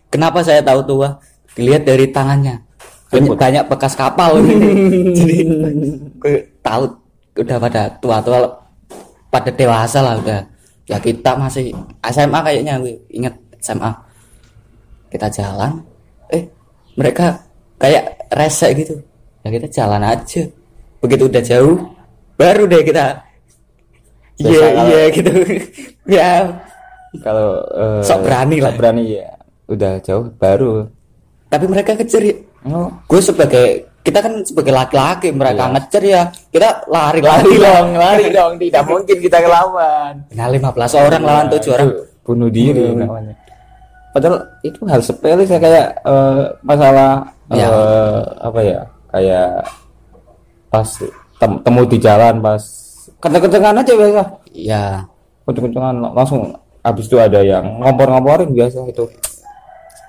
kenapa 0.09 0.41
saya 0.41 0.65
tahu 0.65 0.81
tua? 0.87 1.21
Dilihat 1.53 1.85
dari 1.85 2.09
tangannya. 2.09 2.65
Banyak, 3.11 3.35
banyak 3.35 3.65
bekas 3.67 3.99
kapal 3.99 4.39
jadi 5.19 5.43
gue 6.15 6.47
tahu 6.63 6.95
udah 7.43 7.59
pada 7.59 7.83
tua-tua 7.99 8.39
pada 9.29 9.51
dewasa 9.51 9.99
lah 10.01 10.15
udah. 10.23 10.41
Ya 10.87 10.99
kita 10.99 11.35
masih 11.35 11.75
SMA 12.07 12.39
kayaknya 12.43 12.79
gue 12.79 13.03
inget 13.11 13.35
SMA 13.59 13.91
kita 15.11 15.27
jalan 15.27 15.83
eh 16.31 16.47
mereka 16.95 17.35
kayak 17.83 18.31
resek 18.31 18.87
gitu. 18.87 18.95
Ya 19.43 19.49
kita 19.51 19.67
jalan 19.67 20.07
aja. 20.07 20.47
Begitu 21.03 21.27
udah 21.27 21.43
jauh 21.43 21.79
baru 22.39 22.71
deh 22.71 22.87
kita 22.87 23.30
iya 24.43 24.67
iya 24.85 25.01
gitu. 25.11 25.31
Ya. 26.11 26.31
Kalau 27.17 27.61
eh, 27.71 28.03
Sok 28.03 28.21
berani 28.23 28.57
lah. 28.59 28.71
sok 28.71 28.79
berani 28.79 29.03
ya. 29.13 29.31
Udah 29.67 29.93
jauh 30.01 30.27
baru. 30.33 30.87
Tapi 31.47 31.65
mereka 31.67 31.95
kejar 31.95 32.23
ya. 32.23 32.35
Oh 32.67 32.91
gue 33.05 33.21
sebagai 33.21 33.67
kita 34.01 34.19
kan 34.19 34.33
sebagai 34.41 34.71
laki-laki 34.71 35.29
mereka 35.31 35.65
Iya. 35.65 35.73
ngejar 35.73 36.03
ya. 36.03 36.23
Kita 36.49 36.69
lari 36.87 37.21
lari 37.21 37.55
dong. 37.57 37.89
lari 37.95 38.27
dong. 38.29 38.53
Tidak 38.57 38.83
mungkin 38.85 39.17
kita 39.19 39.39
ngelawan. 39.39 40.13
Nah 40.31 40.47
15 40.47 40.73
orang 40.97 41.21
lawan 41.21 41.45
Nah, 41.47 41.53
tujuh 41.53 41.71
orang. 41.71 41.89
bunuh 42.21 42.49
diri 42.49 42.85
Hmm. 42.87 42.99
namanya. 43.01 43.35
Padahal 44.11 44.37
itu 44.61 44.79
hal 44.85 45.01
sepele 45.01 45.43
saya 45.45 45.59
kayak 45.59 45.89
eh, 46.01 46.43
masalah 46.61 47.11
Ya. 47.51 47.67
eh, 47.67 48.19
apa 48.41 48.61
ya 48.61 48.81
kayak 49.11 49.51
pas 50.67 50.87
tem- 51.37 51.61
temu 51.61 51.83
di 51.85 51.99
jalan 51.99 52.39
pas 52.39 52.63
kenceng-kencengan 53.21 53.77
aja 53.77 53.93
biasa. 53.95 54.23
Ya 54.51 54.85
kenceng-kencengan 55.45 55.95
langsung 56.17 56.57
habis 56.81 57.07
itu 57.07 57.17
ada 57.21 57.41
yang 57.45 57.65
ngompor-ngomporin 57.81 58.51
biasa 58.57 58.89
itu. 58.89 59.05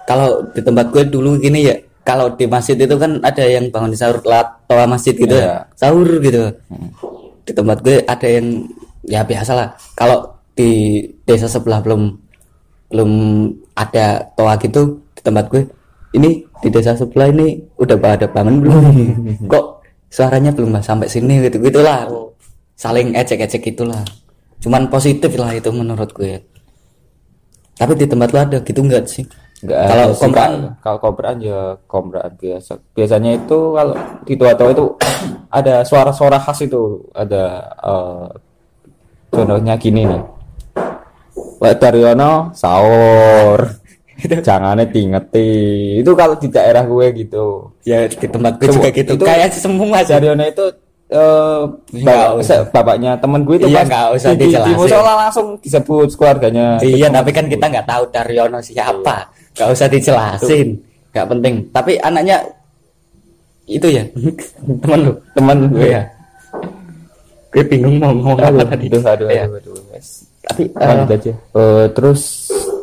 Kalau 0.08 0.44
di 0.51 0.62
tempat 0.63 0.89
gue 0.89 1.03
dulu 1.08 1.38
gini 1.38 1.68
ya 1.68 1.75
kalau 2.01 2.34
di 2.34 2.50
masjid 2.50 2.74
itu 2.74 2.96
kan 2.98 3.22
ada 3.22 3.46
yang 3.46 3.70
bangun 3.70 3.94
sahur 3.94 4.18
telat 4.24 4.48
toa 4.65 4.86
masjid 4.89 5.13
gitu. 5.13 5.36
Iya. 5.36 5.46
ya 5.46 5.56
sahur 5.77 6.10
gitu. 6.24 6.41
Di 7.46 7.51
tempat 7.53 7.77
gue 7.84 8.01
ada 8.08 8.27
yang 8.27 8.65
ya 9.06 9.22
biasa 9.25 9.51
lah 9.53 9.68
kalau 9.94 10.32
di 10.53 11.03
desa 11.25 11.48
sebelah 11.50 11.82
belum 11.82 12.18
belum 12.91 13.12
ada 13.75 14.20
toa 14.36 14.60
gitu 14.60 15.00
di 15.15 15.22
tempat 15.24 15.48
gue 15.48 15.63
ini 16.12 16.44
di 16.44 16.70
desa 16.70 16.94
sebelah 16.94 17.32
ini 17.32 17.60
udah 17.80 17.98
pada 17.98 18.27
bangun 18.27 18.56
belum? 18.62 18.84
Kok 19.51 19.65
suaranya 20.12 20.51
belum 20.51 20.75
sampai 20.84 21.08
sini 21.08 21.39
gitu 21.48 21.63
gitulah 21.63 22.03
saling 22.82 23.14
ecek-ecek 23.14 23.62
gitulah 23.62 24.02
cuman 24.58 24.90
positif 24.90 25.38
lah 25.38 25.54
itu 25.54 25.70
menurut 25.70 26.10
gue 26.18 26.42
tapi 27.82 27.98
di 27.98 28.06
tempat 28.06 28.30
lu 28.30 28.38
ada 28.38 28.58
gitu 28.62 28.80
enggak 28.86 29.10
sih? 29.10 29.26
Nggak 29.66 29.80
kalau 29.90 30.06
kompraan 30.14 30.52
kalau 30.86 30.98
kompraan 31.02 31.38
ya 31.42 31.74
kompraan 31.90 32.34
biasa. 32.38 32.78
Biasanya 32.94 33.42
itu 33.42 33.58
kalau 33.74 33.96
di 34.22 34.34
tua-tua 34.38 34.70
itu 34.70 34.86
ada 35.58 35.82
suara-suara 35.82 36.38
khas 36.38 36.62
itu. 36.62 37.10
Ada 37.10 37.44
eh, 37.82 38.28
contohnya 39.34 39.74
gini 39.82 40.06
nih. 40.06 40.22
Pak 41.58 41.74
Daryono 41.82 42.54
sahur. 42.54 43.82
Jangannya 44.46 44.86
tingeti 44.94 45.50
itu 46.06 46.12
kalau 46.14 46.38
di 46.38 46.46
daerah 46.46 46.86
gue 46.86 47.06
gitu. 47.18 47.74
Ya 47.82 48.06
di 48.06 48.28
tempat 48.30 48.62
gue 48.62 48.70
juga 48.70 48.94
gitu. 48.94 49.18
itu- 49.18 49.26
kayak 49.26 49.58
semua 49.58 50.06
Daryono 50.06 50.46
itu 50.46 50.66
eh 51.12 51.62
bapak, 52.01 52.39
usah. 52.39 52.58
bapaknya 52.72 53.12
temen 53.20 53.44
gue 53.44 53.60
itu 53.60 53.68
Iya, 53.68 53.84
pas 53.84 53.88
nggak 53.91 54.08
usah 54.15 54.32
di, 54.32 54.48
di, 54.48 54.72
musola 54.74 55.13
langsung 55.20 55.60
disebut 55.60 56.08
keluarganya. 56.15 56.80
Iya 56.80 57.12
tapi 57.12 57.36
kan 57.36 57.46
kita 57.46 57.68
nggak 57.68 57.84
tahu 57.84 58.03
Daryono 58.10 58.63
siapa. 58.63 59.27
Nggak 59.51 59.70
usah 59.70 59.88
dijelasin. 59.91 60.68
Nggak 61.12 61.27
penting. 61.27 61.56
Tapi 61.70 61.91
anaknya 62.00 62.38
itu 63.68 63.88
ya 63.88 64.03
temen 64.88 65.00
lu 65.03 65.13
temen 65.36 65.58
gue. 65.70 65.88
Ya 65.91 66.03
gue 67.51 67.63
bingung 67.68 68.00
mau 68.00 68.15
ngomong 68.15 68.39
apa 68.39 68.63
tadi. 68.63 68.88
aduh, 68.88 69.03
aduh, 69.03 69.27
Iya. 69.27 69.44
aduh, 69.44 69.60
aduh, 69.60 69.75
tapi 70.41 70.63
eh, 70.72 70.88
lanjut 70.88 71.10
aja. 71.12 71.34
Eh, 71.36 71.86
terus 71.91 72.22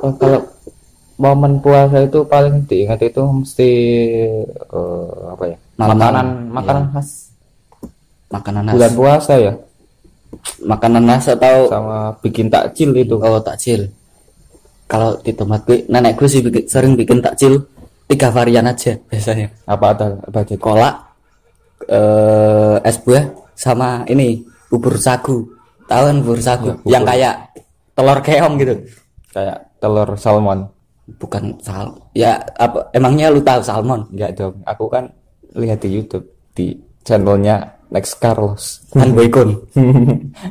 eh, 0.05 0.13
kalau 0.21 0.41
momen 1.17 1.57
puasa 1.59 2.05
itu 2.05 2.21
paling 2.29 2.69
diingat 2.69 3.01
itu 3.01 3.25
mesti 3.25 3.71
eh, 4.53 5.09
apa 5.33 5.45
ya 5.49 5.57
Malam-malam. 5.75 5.97
makanan 6.13 6.27
makanan 6.53 6.85
khas 6.93 7.28
makanan 8.29 8.73
bulan 8.73 8.91
khas 8.93 8.97
puasa 8.97 9.35
ya? 9.41 9.53
Makanan 10.65 11.05
khas 11.09 11.27
atau 11.33 11.69
sama 11.73 12.13
bikin 12.21 12.53
takjil 12.53 12.93
itu. 12.97 13.17
Oh 13.17 13.41
takjil. 13.41 13.89
Kalau 14.89 15.21
di 15.21 15.33
tempat 15.37 15.69
gue 15.69 15.85
nenek 15.89 16.17
gue 16.17 16.29
sih 16.29 16.41
bikin- 16.41 16.69
sering 16.69 16.93
bikin 16.97 17.21
takjil. 17.21 17.65
Tiga 18.09 18.33
varian 18.33 18.65
aja 18.65 18.97
biasanya. 19.09 19.53
Apa 19.69 19.93
ada? 19.93 20.07
Apa 20.25 20.41
aja? 20.41 20.57
Kolak 20.57 20.95
eh 21.89 22.77
es 22.85 22.97
buah 23.05 23.25
sama 23.53 24.05
ini 24.09 24.41
bubur 24.73 24.97
sagu. 24.97 25.45
Tahu 25.89 26.03
kan 26.09 26.17
bubur 26.25 26.41
sagu? 26.41 26.73
Ya, 26.73 26.75
bubur. 26.81 26.93
yang 26.93 27.05
kayak 27.05 27.35
telur 27.93 28.19
keong 28.25 28.55
gitu. 28.61 28.75
Kayak 29.33 29.57
telur 29.77 30.09
salmon. 30.17 30.69
Bukan 31.09 31.57
sal 31.65 31.97
ya 32.13 32.37
apa 32.61 32.93
emangnya 32.93 33.33
lu 33.33 33.41
tahu 33.41 33.61
salmon? 33.65 34.09
Enggak 34.13 34.37
dong. 34.37 34.57
Aku 34.65 34.89
kan 34.89 35.09
lihat 35.57 35.81
di 35.81 35.97
YouTube 35.97 36.25
di 36.53 36.77
channelnya 37.05 37.65
Next 37.89 38.21
Carlos. 38.21 38.85
Kan 38.93 39.17
boykun 39.17 39.57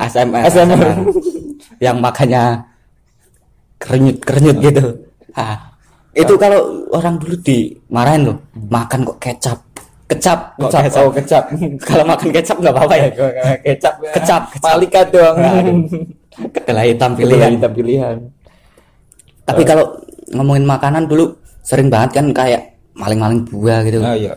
ASMR, 0.02 0.42
ASMR. 0.46 0.96
yang 1.78 2.02
makanya 2.02 2.66
kerenyut 3.78 4.18
kerenyut 4.26 4.58
gitu. 4.58 4.84
Ah 5.38 5.68
itu 6.18 6.34
kalau 6.34 6.82
orang 6.90 7.14
dulu 7.22 7.38
dimarahin 7.46 8.26
loh. 8.26 8.36
Makan 8.58 9.06
kok 9.06 9.18
kecap. 9.22 9.58
Kecap 10.08 10.38
kok 10.58 10.72
kecap 10.72 10.82
kecap. 10.82 11.02
oh 11.04 11.10
kecap. 11.12 11.44
Kalau 11.88 12.04
makan 12.08 12.28
kecap 12.32 12.56
nggak 12.58 12.74
apa-apa 12.74 12.94
ya? 12.96 13.08
Kecap 13.76 13.94
kecap. 14.16 14.42
Malika 14.64 15.00
dong. 15.04 15.36
Kedelai 16.48 16.96
hitam 16.96 17.12
pilihan. 17.12 17.52
pilihan 17.60 17.72
pilihan. 17.76 18.16
Tapi 19.44 19.62
kalau 19.68 19.84
ngomongin 20.32 20.64
makanan 20.64 21.04
dulu 21.08 21.36
sering 21.60 21.92
banget 21.92 22.20
kan 22.20 22.26
kayak 22.32 22.80
maling-maling 22.96 23.44
buah 23.52 23.84
gitu. 23.84 24.00
Ah 24.00 24.16
iya. 24.16 24.32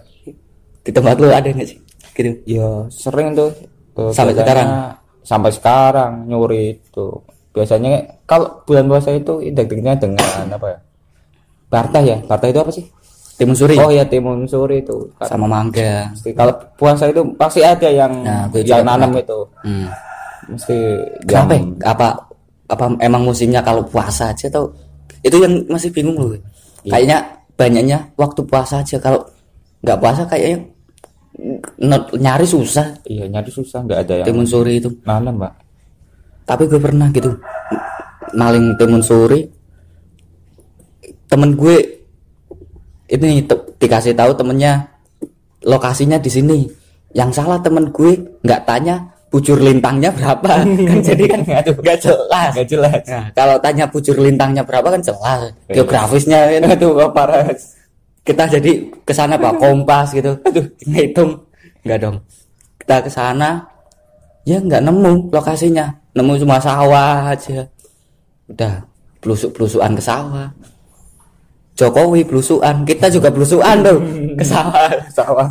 Di 0.83 0.91
tempat 0.91 1.15
lu 1.23 1.31
ada 1.31 1.47
nggak 1.47 1.67
sih 1.67 1.79
gitu 2.13 2.29
ya 2.45 2.69
sering 2.89 3.33
tuh 3.33 3.51
Eh, 3.91 4.07
Sampai 4.15 4.31
sekarang? 4.31 4.67
sampai 5.21 5.51
sekarang 5.51 6.11
nyuri 6.25 6.79
itu 6.79 7.11
biasanya 7.51 7.99
kalau 8.23 8.63
bulan 8.63 8.87
puasa 8.87 9.11
itu 9.11 9.43
identiknya 9.43 9.99
dengan 9.99 10.47
apa 10.47 10.67
ya 10.71 10.79
Barta 11.67 11.99
ya 11.99 12.17
Barta 12.23 12.47
itu 12.47 12.59
apa 12.63 12.71
sih 12.71 12.87
timun 13.35 13.51
suri 13.51 13.75
oh 13.75 13.91
ya 13.91 14.07
timun 14.07 14.47
suri 14.47 14.79
itu 14.79 14.95
sama 15.19 15.45
mangga 15.45 16.07
kalau 16.33 16.55
puasa 16.79 17.11
itu 17.11 17.19
pasti 17.35 17.59
ada 17.61 17.85
yang 17.91 18.11
Nah, 18.23 18.47
yang 18.47 18.87
nanam 18.87 19.11
itu 19.13 19.39
hmm. 19.67 19.87
mesti 20.55 20.77
Kenapa? 21.27 21.51
ya? 21.53 21.59
yang 21.59 21.65
Apa 21.83 22.07
apa 22.71 22.83
emang 23.03 23.27
musimnya 23.27 23.59
kalau 23.59 23.83
puasa 23.83 24.31
aja 24.31 24.47
atau 24.47 24.71
itu 25.21 25.35
yang 25.35 25.53
masih 25.67 25.91
bingung 25.91 26.15
loh. 26.15 26.31
Kayaknya 26.87 27.27
banyaknya 27.59 27.97
waktu 28.15 28.41
puasa 28.47 28.79
aja 28.81 28.95
kalau 28.97 29.19
nggak 29.83 29.99
puasa 29.99 30.23
kayaknya 30.25 30.63
nyari 32.19 32.45
susah 32.45 33.01
iya 33.07 33.25
nyari 33.25 33.49
susah 33.49 33.87
nggak 33.87 33.99
ada 34.03 34.13
yang 34.21 34.27
timun 34.27 34.47
suri 34.47 34.83
itu. 34.83 34.89
nanam 35.07 35.39
mbak 35.39 35.53
Tapi 36.43 36.67
gue 36.67 36.79
pernah 36.83 37.07
gitu 37.15 37.31
maling 38.35 38.75
timun 38.75 39.03
suri. 39.03 39.47
Temen 41.31 41.55
gue 41.55 41.77
ini 43.11 43.43
dikasih 43.79 44.15
tahu 44.15 44.35
temennya 44.35 44.91
lokasinya 45.63 46.19
di 46.19 46.27
sini. 46.27 46.59
Yang 47.15 47.39
salah 47.43 47.59
temen 47.59 47.91
gue 47.91 48.39
nggak 48.43 48.67
tanya 48.67 49.11
bujur 49.31 49.63
lintangnya 49.63 50.11
berapa 50.11 50.43
kan 50.91 50.99
jadi 50.99 51.23
kan 51.23 51.39
Aduh. 51.63 51.79
nggak 51.79 51.99
jelas 52.03 52.51
nggak 52.51 52.67
jelas 52.67 52.99
Nah, 53.07 53.31
kalau 53.31 53.55
tanya 53.63 53.87
bujur 53.87 54.19
lintangnya 54.19 54.59
berapa 54.67 54.91
kan 54.91 54.99
jelas. 54.99 55.55
Geografisnya 55.71 56.51
kan 56.59 56.75
aduh 56.75 56.91
kok 56.91 57.11
parah 57.15 57.47
kita 58.21 58.43
jadi 58.47 58.71
ke 59.05 59.13
sana 59.13 59.37
Pak 59.37 59.57
kompas 59.61 60.13
gitu. 60.13 60.37
Aduh, 60.45 60.65
ngitung. 60.85 61.31
Enggak 61.81 61.99
dong. 62.01 62.17
Kita 62.77 62.95
ke 63.01 63.09
sana 63.09 63.65
ya 64.45 64.57
nggak 64.61 64.81
nemu 64.81 65.29
lokasinya. 65.33 65.89
Nemu 66.13 66.33
cuma 66.41 66.57
sawah 66.61 67.31
aja. 67.31 67.65
Udah 68.51 68.83
blusuk-blusukan 69.23 69.95
ke 69.97 70.03
sawah. 70.03 70.49
Jokowi 71.71 72.27
blusukan, 72.27 72.83
kita 72.85 73.07
juga 73.09 73.31
blusukan 73.31 73.79
tuh 73.81 73.97
ke 74.37 74.45
sawah. 74.45 74.91
sawah 75.17 75.47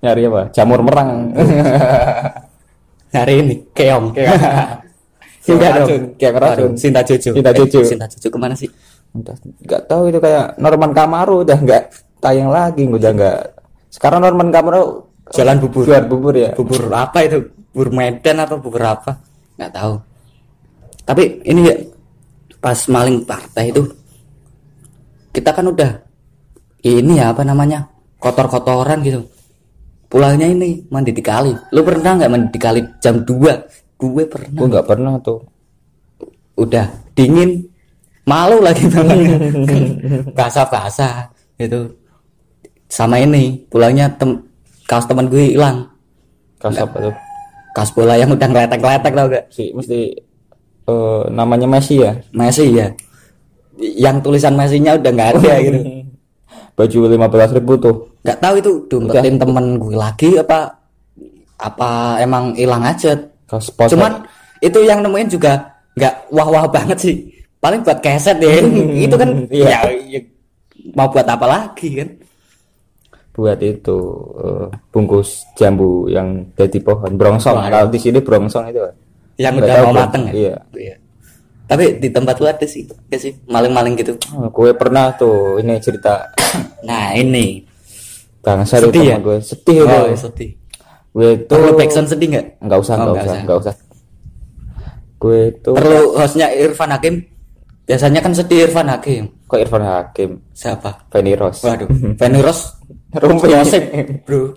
nyari 0.00 0.24
apa 0.24 0.48
jamur 0.56 0.80
merang 0.80 1.32
Hari 3.16 3.34
ini 3.40 3.54
keong. 3.72 4.12
Keong 4.12 5.56
Enggak 5.56 5.72
racun, 5.72 5.88
dong. 5.88 6.02
keong 6.20 6.36
racun. 6.36 6.70
Sinta 6.76 7.00
Jojo. 7.00 7.30
Sinta 7.32 7.50
Jojo. 7.54 7.78
Eh, 7.80 7.86
Sinta 7.88 8.06
Jojo 8.12 8.28
ke 8.28 8.36
mana 8.36 8.52
sih? 8.52 8.68
Udah 9.22 9.36
nggak 9.64 9.82
tahu 9.88 10.02
itu 10.12 10.18
kayak 10.20 10.58
Norman 10.60 10.92
Kamaru 10.92 11.46
udah 11.46 11.58
nggak 11.60 11.82
tayang 12.20 12.50
lagi 12.50 12.84
udah 12.88 13.10
nggak 13.12 13.38
sekarang 13.92 14.20
Norman 14.20 14.52
Kamro 14.52 15.06
Jalan 15.34 15.58
bubur. 15.58 15.82
jual 15.82 16.04
bubur 16.06 16.34
ya 16.38 16.54
Bubur 16.54 16.86
apa 16.94 17.26
itu? 17.26 17.42
Bubur 17.74 17.90
Medan 17.90 18.38
atau 18.38 18.62
bubur 18.62 18.82
apa? 18.86 19.18
Nggak 19.58 19.72
tahu. 19.74 19.94
Tapi 21.02 21.22
ini 21.42 21.60
ya 21.66 21.74
pas 22.62 22.78
maling 22.86 23.26
partai 23.26 23.70
itu 23.74 23.82
kita 25.34 25.50
kan 25.52 25.66
udah 25.66 25.90
ini 26.86 27.18
ya 27.18 27.34
apa 27.34 27.42
namanya 27.42 27.90
kotor-kotoran 28.22 29.02
gitu. 29.02 29.26
Pulangnya 30.06 30.46
ini 30.46 30.86
mandi 30.86 31.10
di 31.10 31.22
kali. 31.22 31.50
Lu 31.74 31.82
pernah 31.82 32.14
nggak 32.14 32.30
mandi 32.30 32.48
di 32.54 32.60
kali 32.62 32.80
jam 33.02 33.26
2? 33.26 33.98
Gue 33.98 34.24
pernah. 34.28 34.54
gue 34.54 34.66
nggak 34.70 34.86
pernah 34.86 35.12
tuh 35.24 35.40
udah 36.56 36.86
dingin 37.12 37.64
malu 38.26 38.58
lagi 38.58 38.84
pulangnya 38.92 39.38
basah-basah 40.34 41.30
gitu 41.56 41.94
sama 42.90 43.22
ini 43.22 43.64
pulangnya 43.70 44.10
tem 44.18 44.42
kaos 44.86 45.06
teman 45.06 45.26
gue 45.30 45.54
hilang. 45.54 45.86
Kaos 46.58 46.78
apa 46.78 47.10
tuh? 47.10 47.14
kaos 47.76 47.92
bola 47.92 48.16
yang 48.16 48.32
udah 48.32 48.48
ngeletek-ngeletek 48.48 49.12
tau 49.12 49.28
gak? 49.28 49.44
Si 49.52 49.68
mesti 49.76 50.16
eh, 50.88 51.22
namanya 51.28 51.68
Messi 51.68 52.00
ya? 52.00 52.16
Messi 52.32 52.72
ya 52.72 52.88
yang 53.76 54.24
tulisan 54.24 54.56
Messi-nya 54.56 54.96
udah 54.96 55.10
nggak 55.12 55.30
ada 55.36 55.54
gitu. 55.60 55.78
Baju 56.76 56.98
lima 57.12 57.28
belas 57.28 57.52
ribu 57.52 57.76
tuh. 57.76 58.16
Nggak 58.24 58.38
tahu 58.40 58.54
itu 58.60 58.70
dompet 58.88 59.36
temen 59.36 59.66
gue 59.76 59.96
lagi 59.96 60.30
apa 60.40 60.80
apa 61.60 62.20
emang 62.24 62.56
hilang 62.56 62.80
aja. 62.80 63.12
Kaos 63.44 63.68
cuman 63.92 64.24
itu 64.64 64.80
yang 64.82 65.04
nemuin 65.04 65.28
juga 65.28 65.76
nggak 65.96 66.32
wah-wah 66.32 66.64
banget 66.72 66.98
sih 66.98 67.16
paling 67.66 67.80
buat 67.82 67.98
keset 67.98 68.38
ya. 68.38 68.62
Itu 68.94 69.18
kan 69.18 69.30
Iya. 69.50 69.66
ya, 69.66 69.80
ya 70.06 70.20
mau 70.94 71.10
buat 71.10 71.26
apa 71.26 71.42
lagi 71.44 71.98
kan? 71.98 72.08
Buat 73.32 73.58
itu 73.60 73.98
eh, 74.38 74.66
bungkus 74.88 75.44
jambu 75.52 76.06
yang 76.06 76.46
dari 76.54 76.78
pohon 76.78 77.12
brongsong. 77.12 77.58
Kalau 77.58 77.90
di 77.90 77.98
sini 77.98 78.22
brongsong 78.22 78.70
itu 78.70 78.80
yang 79.36 79.52
Nggak 79.52 79.66
udah 79.68 79.84
mau 79.84 79.94
mateng 79.98 80.22
ya? 80.26 80.32
Iya. 80.32 80.56
Iya. 80.72 80.96
tapi 81.66 81.98
di 81.98 82.08
tempat 82.08 82.38
lu 82.38 82.46
ada 82.46 82.62
sih 82.62 82.86
ya 83.10 83.18
sih 83.18 83.34
maling-maling 83.44 83.98
gitu? 83.98 84.14
Oh, 84.32 84.46
gue 84.48 84.70
pernah 84.72 85.10
tuh 85.12 85.58
ini 85.58 85.76
cerita. 85.76 86.30
Nah 86.86 87.10
ini. 87.12 87.66
Bangsa 88.38 88.78
itu 88.78 88.88
Sedih 88.88 89.04
ya? 89.04 89.16
gue. 89.18 89.36
Sedih 89.42 89.76
itu. 89.82 89.90
oh 89.90 90.14
sedih. 90.14 90.50
Gue 91.10 91.28
itu 91.34 91.50
perlu 91.50 91.74
backsound 91.74 92.06
sedih 92.06 92.28
nggak? 92.30 92.46
Nggak 92.62 92.78
usah 92.78 92.94
Oh, 92.94 92.98
nggak 93.02 93.10
nggak 93.10 93.18
usah 93.18 93.26
usah. 93.26 93.42
nggak 93.42 93.58
usah. 93.58 93.74
Gue 95.16 95.38
itu 95.50 95.70
perlu 95.72 96.00
hostnya 96.14 96.46
Irfan 96.48 96.88
Hakim 96.88 97.14
biasanya 97.86 98.20
kan 98.20 98.32
sedih 98.34 98.66
Irfan 98.68 98.90
Hakim. 98.90 99.24
Kok 99.46 99.58
Irfan 99.62 99.84
Hakim? 99.86 100.30
Siapa? 100.52 101.06
Feni 101.08 101.32
Rose. 101.38 101.62
Waduh. 101.62 101.88
Feni 102.18 102.40
Rose. 102.42 102.76
Joseph 103.46 103.86
bro. 104.26 104.42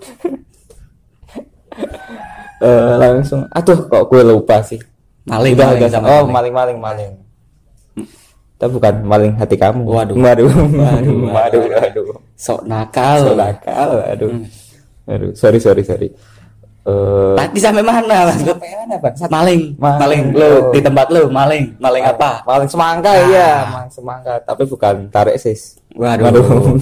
Eh, 2.60 2.94
langsung. 3.00 3.48
Aduh 3.56 3.88
kok 3.88 4.12
gue 4.12 4.20
lupa 4.20 4.60
sih. 4.60 4.76
Maling 5.24 5.56
udah 5.56 5.80
maling 5.80 5.88
sama 5.88 6.08
oh 6.12 6.28
maling. 6.28 6.52
maling 6.52 6.76
maling 6.76 7.14
tapi 8.60 8.76
bukan 8.76 8.96
maling 9.08 9.34
hati 9.40 9.56
kamu. 9.56 9.88
Waduh. 9.88 10.16
waduh. 10.20 10.48
Waduh, 10.52 11.16
waduh 11.36 11.64
waduh. 11.72 12.06
sok 12.36 12.68
nakal. 12.68 13.32
So 13.32 13.34
nakal 13.40 13.90
aduh 14.04 14.32
aduh 15.10 15.32
sorry 15.34 15.58
sorry 15.64 15.82
sorry 15.82 16.08
eh 16.90 17.34
tadi 17.38 17.60
sampai 17.60 17.84
mana 17.84 18.02
Bang? 18.26 18.40
sampai 18.40 18.70
mana 18.76 18.96
bang 18.98 19.14
maling. 19.28 19.62
Maling. 19.76 20.00
maling. 20.00 20.24
Lu 20.34 20.48
Oh. 20.50 20.62
di 20.70 20.80
tempat 20.80 21.08
lu 21.08 21.24
maling. 21.30 21.66
Maling 21.78 22.04
apa? 22.04 22.42
maling 22.44 22.66
semangka 22.66 23.12
Ah. 23.12 23.26
iya 23.26 23.50
maling 23.70 23.92
semangka. 23.92 24.34
Tapi 24.42 24.64
bukan 24.66 24.96
tarik 25.10 25.38
sis. 25.38 25.78
Waduh, 25.94 26.26
waduh. 26.26 26.46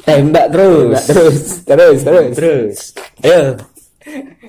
Tembak 0.00 0.46
terus. 0.48 0.98
Terus 1.04 1.36
terus 1.62 1.98
terus. 2.00 2.28
Terus. 2.34 2.76
Ayo. 3.20 3.40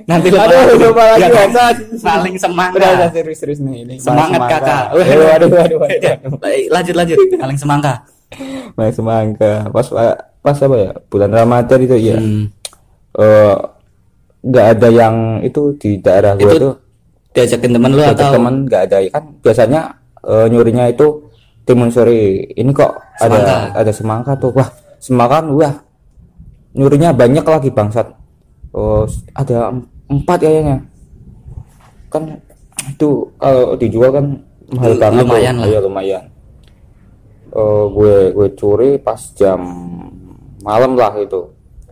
Nanti 0.07 0.31
lu 0.31 0.39
Aduh, 0.39 0.79
lupa 0.79 1.03
lagi, 1.05 1.21
Ya 1.21 1.29
kan? 1.29 1.75
maling 1.99 2.35
semangat 2.39 2.79
udah 2.79 2.89
udah 2.95 3.09
serius 3.11 3.37
serius 3.37 3.59
nih 3.59 3.83
ini. 3.83 3.95
Semangat 3.99 4.39
Maling 4.39 4.51
kakak. 4.55 4.83
Semangka. 4.87 4.95
waduh 4.95 5.25
waduh 5.27 5.49
waduh, 5.51 5.77
waduh. 5.83 6.15
lanjut 6.71 6.95
lanjut. 6.95 7.17
Maling 7.35 7.59
semangka. 7.59 7.93
Maling 8.73 8.95
semangka. 8.95 9.51
Pas 9.67 9.87
pas 10.39 10.55
apa 10.55 10.75
ya? 10.77 10.89
Bulan 11.07 11.29
Ramadan 11.29 11.79
itu 11.83 11.95
ya 11.99 12.15
Hmm. 12.15 12.47
Eh 13.19 13.55
nggak 14.39 14.65
ada 14.73 14.87
yang 14.87 15.15
itu 15.43 15.75
di 15.75 15.99
daerah 15.99 16.33
gua 16.33 16.47
Itu 16.47 16.57
tuh. 16.57 16.75
diajakin 17.29 17.71
temen 17.75 17.91
lu 17.91 18.01
ada 18.01 18.15
atau? 18.15 18.31
temen 18.39 18.55
nggak 18.65 18.81
ada. 18.87 18.97
Kan 19.11 19.23
biasanya 19.43 19.81
eh, 20.23 20.45
nyurinya 20.47 20.87
itu 20.87 21.27
timun 21.67 21.91
sore 21.91 22.15
ini 22.49 22.71
kok 22.71 22.95
ada 23.19 23.35
Semangka. 23.35 23.57
ada 23.75 23.91
semangka 23.91 24.31
tuh. 24.35 24.51
Wah 24.55 24.69
semangka 24.97 25.43
wah 25.51 25.75
nyurinya 26.73 27.11
banyak 27.11 27.43
lagi 27.43 27.69
bangsat. 27.69 28.07
Oh 28.71 29.03
ada 29.35 29.69
em- 29.69 29.89
empat 30.09 30.37
kayaknya 30.39 30.77
kan 32.09 32.41
itu 32.89 33.27
kalau 33.37 33.75
dijual 33.75 34.09
kan 34.09 34.25
mahal 34.71 34.93
banget 34.95 35.23
lumayan 35.25 35.53
tuh. 35.53 35.61
lah. 35.61 35.67
Iya, 35.67 35.79
lumayan. 35.83 36.23
Eh, 37.49 37.85
gue 37.91 38.15
gue 38.31 38.47
curi 38.55 38.91
pas 38.97 39.17
jam 39.33 39.57
malam 40.61 40.93
lah 40.93 41.17
itu 41.17 41.49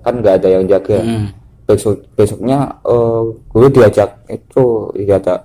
kan 0.08 0.16
nggak 0.16 0.36
ada 0.38 0.50
yang 0.50 0.64
jaga. 0.66 0.98
Hmm. 0.98 1.28
besok 1.64 2.00
besoknya 2.16 2.64
eh, 2.82 3.22
gue 3.46 3.68
diajak 3.70 4.08
itu 4.26 4.64
diajak 4.96 5.44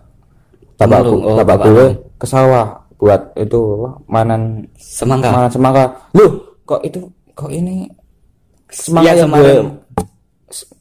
bapak, 0.73 0.79
Temen 0.79 1.01
lu? 1.03 1.11
gu- 1.13 1.23
Oh, 1.25 1.35
bapak 1.37 1.47
bapak 1.53 1.67
gue 1.67 1.87
ke 2.15 2.27
sawah 2.29 2.67
buat 2.95 3.35
itu 3.35 3.61
manan 4.07 4.43
semangka? 4.73 5.29
Manan 5.29 5.51
semangka. 5.51 5.85
Lu 6.13 6.27
kok 6.63 6.79
itu 6.81 7.03
kok 7.33 7.51
ini 7.51 7.91
semangka 8.69 9.03
Iya, 9.09 9.19
yang 9.19 9.31
gue 9.31 9.43
semalam. 9.43 9.67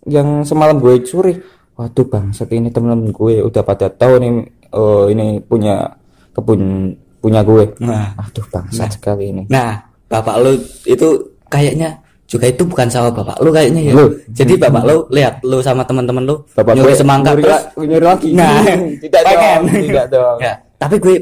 yang 0.05 0.27
semalam 0.43 0.77
gue 0.77 0.93
curi? 1.01 1.33
Waduh 1.73 2.05
bangsat 2.05 2.49
ini 2.51 2.69
temen-temen 2.69 3.09
gue 3.09 3.41
udah 3.41 3.63
pada 3.63 3.89
tahu 3.89 4.21
nih 4.21 4.33
eh, 4.69 5.03
ini 5.09 5.25
punya 5.41 5.89
kebun 6.31 6.93
punya 7.17 7.41
gue. 7.41 7.65
Nah. 7.79 8.13
Aduh 8.19 8.45
bangsat 8.45 8.93
sekali 8.93 9.33
ini. 9.33 9.43
Nah 9.47 9.81
bapak 10.05 10.37
lu 10.37 10.53
itu 10.85 11.07
kayaknya 11.47 11.97
juga 12.31 12.47
itu 12.47 12.63
bukan 12.63 12.87
sawah 12.87 13.11
bapak 13.11 13.35
lu 13.37 13.51
kayaknya 13.51 13.81
ya 13.81 13.93
Lu. 13.93 14.07
jadi 14.29 14.55
bapak 14.55 14.83
lu 14.83 15.03
lihat 15.09 15.43
lu 15.43 15.59
sama 15.59 15.83
teman-teman 15.83 16.23
lu 16.23 16.39
bapak 16.49 16.73
nyuri 16.73 16.95
semangka 16.95 17.29
nyuri, 17.29 17.43
terus 17.43 17.61
nyuri 17.77 18.05
lagi 18.05 18.29
Nah, 18.31 18.63
tidak 19.03 19.21
pengen. 19.21 19.59
dong 19.59 19.63
tidak 19.83 20.05
dong 20.07 20.37
ya 20.39 20.53
tapi 20.77 20.95
gue 20.97 21.15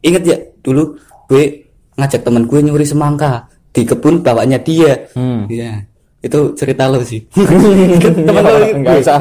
inget 0.00 0.22
ya 0.24 0.36
dulu 0.60 0.82
gue 1.26 1.44
ngajak 1.94 2.20
teman 2.20 2.42
gue 2.44 2.58
nyuri 2.60 2.82
semangka 2.82 3.46
di 3.70 3.82
kebun 3.84 4.18
bapaknya 4.20 4.58
dia 4.58 4.92
Hmm. 5.14 5.46
Iya. 5.46 5.86
itu 6.20 6.38
cerita 6.52 6.84
lu 6.84 6.98
sih 7.00 7.22
temen 8.26 8.42
lu 8.42 8.58
Nggak 8.76 8.90
gue. 8.92 9.00
usah. 9.00 9.18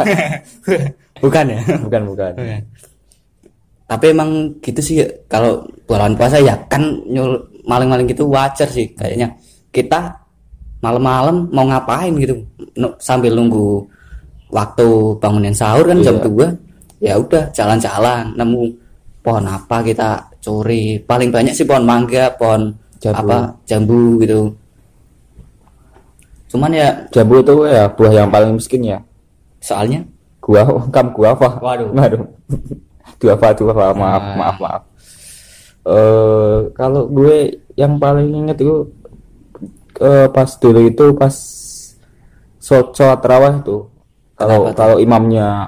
bukan 1.23 1.45
ya 1.47 1.59
bukan 1.79 2.01
bukan 2.07 2.31
Oke. 2.33 2.57
Tapi 3.85 4.05
emang 4.07 4.29
gitu 4.59 4.79
sih 4.79 4.97
kalau 5.25 5.61
bulan 5.83 6.13
puasa 6.13 6.37
ya 6.37 6.53
kan 6.65 6.81
maling-maling 7.63 8.05
gitu 8.05 8.25
wajar 8.25 8.65
sih 8.65 8.93
kayaknya. 8.93 9.33
Kita 9.67 10.13
malam-malam 10.79 11.47
mau 11.49 11.65
ngapain 11.65 12.11
gitu. 12.15 12.39
Nu- 12.75 12.95
sambil 12.97 13.35
nunggu 13.35 13.83
waktu 14.49 14.87
bangunin 15.19 15.53
sahur 15.53 15.85
kan 15.85 15.99
jam 16.01 16.17
Iya. 16.17 16.25
2 16.25 16.47
ya 16.99 17.13
udah 17.15 17.43
jalan-jalan 17.51 18.33
nemu 18.35 18.63
pohon 19.19 19.45
apa 19.45 19.79
kita 19.81 20.09
curi. 20.39 20.99
Paling 20.99 21.29
banyak 21.29 21.53
sih 21.53 21.63
pohon 21.63 21.83
mangga 21.83 22.31
pohon 22.33 22.71
Jambu. 22.99 23.15
apa 23.31 23.37
jambu 23.63 24.19
gitu. 24.19 24.51
Cuman 26.49 26.71
ya 26.73 26.89
jambu 27.13 27.39
itu 27.39 27.55
ya 27.63 27.85
buah 27.87 28.13
yang 28.15 28.29
paling 28.29 28.57
miskin 28.57 28.81
ya. 28.83 28.97
Soalnya? 29.61 30.01
Gua 30.41 30.65
kam 30.95 31.11
gua 31.13 31.31
apa 31.31 31.47
Waduh. 31.61 31.89
waduh. 31.93 32.23
Dua 33.19 33.35
apa 33.35 33.51
dua 33.51 33.71
apa 33.71 33.91
maaf 33.91 34.23
Ah. 34.23 34.35
maaf 34.35 34.57
maaf. 34.57 34.81
Eh 35.83 36.57
kalau 36.71 37.03
gue 37.07 37.51
yang 37.75 37.99
paling 37.99 38.31
inget 38.31 38.59
itu 38.59 38.87
eh, 39.99 40.27
pas 40.31 40.49
dulu 40.55 40.79
itu 40.83 41.05
pas 41.13 41.35
sholat 42.59 43.19
tarawih 43.19 43.55
itu. 43.59 43.77
Kalau 44.33 44.71
kalau 44.71 44.95
imamnya 44.97 45.67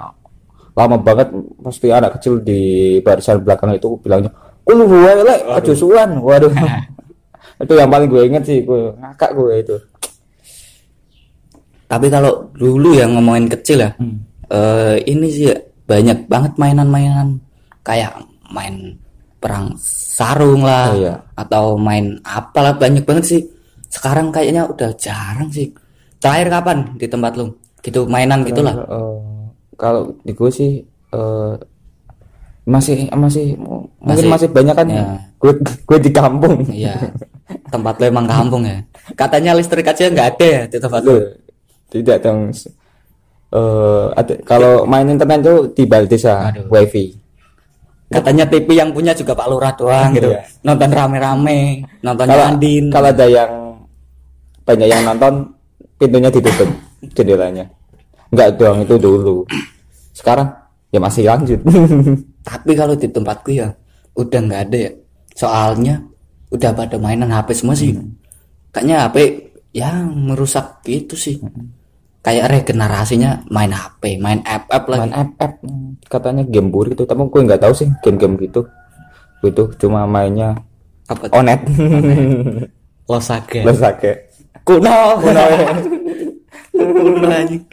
lama 0.72 0.96
banget 0.96 1.28
pasti 1.60 1.92
anak 1.92 2.16
kecil 2.20 2.40
di 2.40 2.60
barisan 3.04 3.44
belakang 3.44 3.76
itu 3.76 4.00
bilangnya 4.00 4.32
kulu 4.64 4.88
gue 4.88 5.12
le 5.28 5.36
aja 5.52 5.74
suan 5.76 6.22
waduh. 6.22 6.48
Itu 7.62 7.78
yang 7.78 7.92
paling 7.94 8.10
gue 8.10 8.24
inget 8.26 8.42
sih 8.42 8.66
gue 8.66 8.90
ngakak 8.98 9.38
gue 9.38 9.54
itu. 9.60 9.76
Tapi 11.86 12.08
kalau 12.08 12.50
dulu 12.56 12.96
yang 12.96 13.14
ngomongin 13.14 13.52
kecil 13.52 13.84
ya, 13.84 13.92
Hmm. 14.00 14.24
eh, 14.48 14.96
ini 15.06 15.28
sih 15.30 15.46
ya, 15.52 15.56
banyak 15.86 16.26
banget 16.26 16.56
mainan-mainan. 16.56 17.38
Kayak 17.84 18.16
main 18.50 18.96
perang 19.38 19.76
sarung 19.82 20.64
lah, 20.64 20.94
Oh, 20.94 20.98
iya. 20.98 21.16
atau 21.36 21.76
main 21.76 22.16
apalah 22.24 22.74
banyak 22.74 23.04
banget 23.04 23.26
sih. 23.28 23.42
Sekarang 23.92 24.32
kayaknya 24.32 24.66
udah 24.66 24.96
jarang 24.96 25.52
sih. 25.52 25.70
Terakhir 26.18 26.48
kapan 26.50 26.78
di 26.96 27.06
tempat 27.06 27.36
lu? 27.36 27.52
Gitu 27.80 28.08
mainan 28.08 28.42
gitulah. 28.42 28.74
Eh, 28.74 29.18
kalau 29.76 30.16
di 30.22 30.32
gue 30.32 30.50
sih 30.50 30.72
eh, 31.12 31.54
masih 32.64 33.10
masih 33.12 33.58
mungkin 33.58 33.90
Masih- 34.00 34.30
masih 34.30 34.48
banyak 34.50 34.76
kan 34.76 34.88
ya. 34.88 35.04
gue 35.36 35.54
gue 35.60 35.98
di 36.00 36.12
kampung 36.12 36.62
Iya. 36.64 36.94
tempat 37.68 37.98
lo 37.98 38.06
emang 38.06 38.30
kampung 38.30 38.64
ya 38.64 38.86
katanya 39.12 39.52
listrik 39.52 39.82
aja 39.84 40.08
nggak 40.08 40.28
ada 40.32 40.46
ya 40.46 40.62
di 40.70 40.78
tempat 40.78 41.02
lo 41.02 41.10
Loh, 41.12 41.22
tidak 41.90 42.22
dong 42.22 42.54
Eh, 43.52 44.06
ada 44.16 44.34
kalau 44.46 44.86
main 44.86 45.04
internet 45.04 45.42
tuh 45.42 45.74
di 45.74 45.84
balik 45.84 46.08
desa 46.08 46.48
wifi 46.70 47.12
katanya 48.08 48.46
TV 48.46 48.64
yang 48.72 48.94
punya 48.94 49.12
juga 49.12 49.34
Pak 49.34 49.48
Lurah 49.50 49.74
doang 49.74 50.14
gitu 50.14 50.30
Iya. 50.30 50.46
nonton 50.62 50.88
rame-rame 50.88 51.60
nonton 52.00 52.26
kalau 52.26 52.46
Andin 52.46 52.84
kalau 52.88 53.10
ada 53.10 53.26
yang 53.26 53.52
banyak 54.66 54.88
yang 54.88 55.02
nonton 55.06 55.54
pintunya 55.98 56.30
ditutup 56.34 56.70
jendelanya. 57.14 57.66
Enggak 58.32 58.50
dong 58.58 58.82
itu 58.86 58.96
dulu. 58.98 59.46
Sekarang 60.16 60.50
ya 60.90 61.00
masih 61.02 61.28
lanjut. 61.28 61.60
Tapi 62.48 62.72
kalau 62.74 62.96
di 62.98 63.08
tempatku 63.12 63.54
ya 63.54 63.76
udah 64.16 64.40
nggak 64.40 64.62
ada 64.70 64.78
ya. 64.78 64.92
Soalnya 65.36 66.02
udah 66.52 66.72
pada 66.76 66.96
mainan 66.98 67.32
HP 67.32 67.50
semua 67.56 67.76
sih. 67.78 67.96
Hmm. 67.96 68.18
kayaknya 68.72 69.08
HP 69.08 69.16
ya 69.76 69.92
merusak 70.08 70.84
gitu 70.88 71.16
sih. 71.20 71.38
Kayak 72.22 72.54
regenerasinya 72.62 73.50
main 73.50 73.74
HP 73.74 74.22
main 74.22 74.40
app-app 74.46 74.86
lagi. 74.88 75.02
Main 75.10 75.16
app 75.16 75.32
app 75.42 75.54
katanya 76.08 76.44
game 76.46 76.70
buri 76.70 76.94
itu 76.94 77.04
tapi 77.08 77.26
gue 77.28 77.42
nggak 77.46 77.62
tahu 77.62 77.74
sih 77.76 77.90
game-game 78.00 78.38
gitu. 78.48 78.68
Itu 79.42 79.74
cuma 79.76 80.06
mainnya 80.06 80.56
apa 81.10 81.28
onet. 81.34 81.62
Losake 83.12 83.68
lesake 83.68 84.31
kuno. 84.62 84.98
Kuno. 85.20 85.44
kuno 86.74 87.28
anjing. 87.28 87.64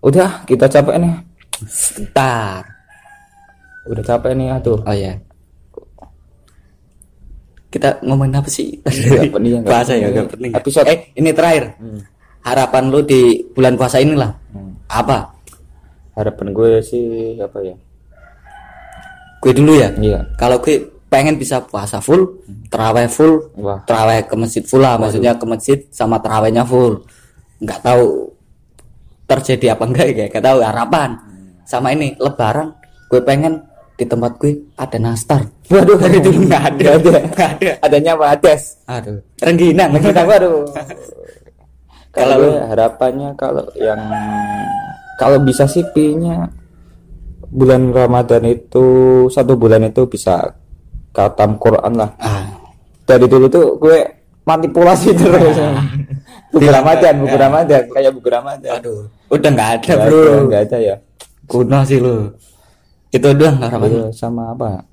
udah 0.00 0.42
kita 0.44 0.66
capek 0.66 0.96
nih. 0.98 1.14
Sebentar 1.62 2.66
udah 3.82 4.02
capek 4.02 4.34
nih 4.34 4.48
aduh. 4.50 4.82
Oh 4.82 4.94
ya 4.94 5.18
kita 7.72 8.04
ngomongin 8.04 8.36
apa 8.36 8.48
sih? 8.48 8.76
Nggak 8.84 9.32
penting, 9.32 9.52
nggak 9.56 9.64
puasa 9.64 9.92
ya 9.96 10.06
nggak 10.10 10.28
penting. 10.28 10.52
Episode- 10.52 10.88
eh 10.92 10.98
ini 11.16 11.30
terakhir. 11.32 11.64
Harapan 12.42 12.84
lu 12.90 13.00
di 13.00 13.22
bulan 13.48 13.78
puasa 13.78 13.96
inilah 13.96 14.28
Hmm. 14.52 14.76
apa? 14.90 15.32
Harapan 16.12 16.52
gue 16.52 16.84
sih 16.84 17.38
apa 17.40 17.64
ya? 17.64 17.72
Gue 19.40 19.52
dulu 19.56 19.72
ya? 19.72 19.88
Iya. 19.96 20.36
Kalau 20.36 20.60
gue 20.60 20.91
pengen 21.12 21.36
bisa 21.36 21.60
puasa 21.60 22.00
full 22.00 22.40
terawih 22.72 23.04
full 23.04 23.52
wah. 23.60 23.84
terawih 23.84 24.24
ke 24.24 24.32
masjid 24.32 24.64
full 24.64 24.80
lah. 24.80 24.96
Maksudnya 24.96 25.36
ke 25.36 25.44
masjid 25.44 25.78
sama 25.92 26.16
terawihnya 26.24 26.64
full. 26.64 27.04
Nggak 27.60 27.84
tahu 27.84 28.32
terjadi 29.28 29.76
apa 29.76 29.84
enggak 29.84 30.06
ya 30.16 30.26
nggak 30.32 30.40
tahu 30.40 30.58
harapan. 30.64 31.20
Sama 31.68 31.92
ini 31.92 32.16
lebaran 32.16 32.72
gue 33.12 33.20
pengen 33.20 33.60
di 34.00 34.08
tempat 34.08 34.40
gue 34.40 34.72
ada 34.80 34.96
nastar. 34.96 35.44
Waduh 35.68 36.00
dulu 36.00 36.48
nggak 36.48 36.62
ada. 36.64 36.80
Nggak 36.80 36.96
ada. 36.96 37.20
Nggak 37.28 37.50
ada. 37.60 37.70
adanya 37.84 38.12
Wades 38.16 38.80
aduh. 38.88 39.20
Rengginang 39.44 39.92
kita 40.00 40.24
waduh. 40.24 40.64
Kalau 42.12 42.36
lu- 42.40 42.56
harapannya 42.72 43.36
kalau 43.36 43.68
yang 43.76 44.00
kalau 45.20 45.36
bisa 45.44 45.68
sih 45.68 45.84
nya 46.16 46.48
bulan 47.52 47.92
Ramadan 47.92 48.48
itu 48.48 48.84
satu 49.28 49.60
bulan 49.60 49.84
itu 49.84 50.08
bisa 50.08 50.56
katam 51.12 51.60
Quran 51.60 51.92
lah. 51.94 52.10
Ah. 52.18 52.48
Dari 53.04 53.28
dulu 53.28 53.46
tuh 53.46 53.76
gue 53.78 53.98
manipulasi 54.42 55.12
terus. 55.14 55.56
Buku 56.52 56.68
Ramadan 56.68 57.14
buku 57.24 57.36
Ramadan 57.36 57.82
kayak 57.88 58.12
buku 58.12 58.28
Ramadan. 58.28 58.70
Aduh 58.76 59.08
udah 59.32 59.48
nggak 59.48 59.70
ada 59.80 59.92
bro. 60.04 60.48
nggak 60.48 60.62
ada 60.68 60.78
ya. 60.80 60.96
Kuno 61.48 61.80
sih 61.88 61.96
lu. 62.00 62.28
Itu 63.12 63.28
doang 63.36 63.60
harapan 63.60 63.88
Iya, 63.88 64.06
sama 64.12 64.52
apa? 64.52 64.84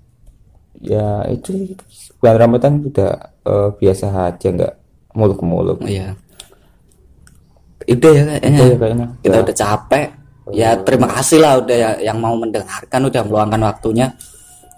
Ya 0.79 1.23
itu 1.27 1.75
bulan 2.19 2.35
Ramadan 2.39 2.83
udah 2.83 3.11
eh, 3.43 3.69
biasa 3.75 4.05
aja 4.11 4.47
nggak 4.47 4.73
muluk-muluk. 5.15 5.83
Iya. 5.83 6.15
Udah 7.87 8.11
ya 8.11 8.23
kayaknya. 8.27 8.59
Udah 8.59 8.67
ya 8.67 8.77
kayaknya. 8.79 9.07
kita 9.23 9.35
Udah. 9.35 9.43
udah 9.43 9.55
capek. 9.55 10.07
Ya 10.49 10.69
terima 10.81 11.07
kasih 11.13 11.37
lah 11.45 11.61
udah 11.61 11.77
ya, 11.77 11.91
yang 12.01 12.17
mau 12.17 12.33
mendengarkan 12.33 13.01
udah 13.05 13.21
meluangkan 13.21 13.61
waktunya 13.69 14.09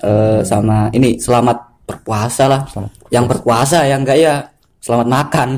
Eh, 0.01 0.41
sama 0.41 0.89
ini 0.97 1.21
selamat 1.21 1.85
berpuasa 1.85 2.49
lah. 2.49 2.61
Selamat 2.65 2.91
yang 3.13 3.25
berpuasa 3.29 3.85
yang 3.85 4.01
enggak 4.01 4.17
ya 4.17 4.33
selamat 4.81 5.07
makan. 5.07 5.49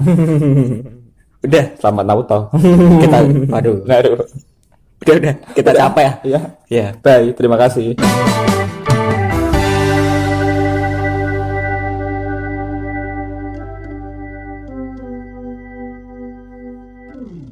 Udah. 1.47 1.65
Selamat 1.75 2.03
Naruto 2.07 2.39
kita 3.03 3.17
waduh 3.51 3.77
Naruto 3.83 4.23
udah 5.03 5.15
udah. 5.19 5.35
Kita 5.51 5.71
capek 5.75 6.03
ya? 6.07 6.13
Ya 6.23 6.41
ya 6.71 6.85
bye 7.03 7.35
terima 7.35 7.59
kasih 7.59 7.99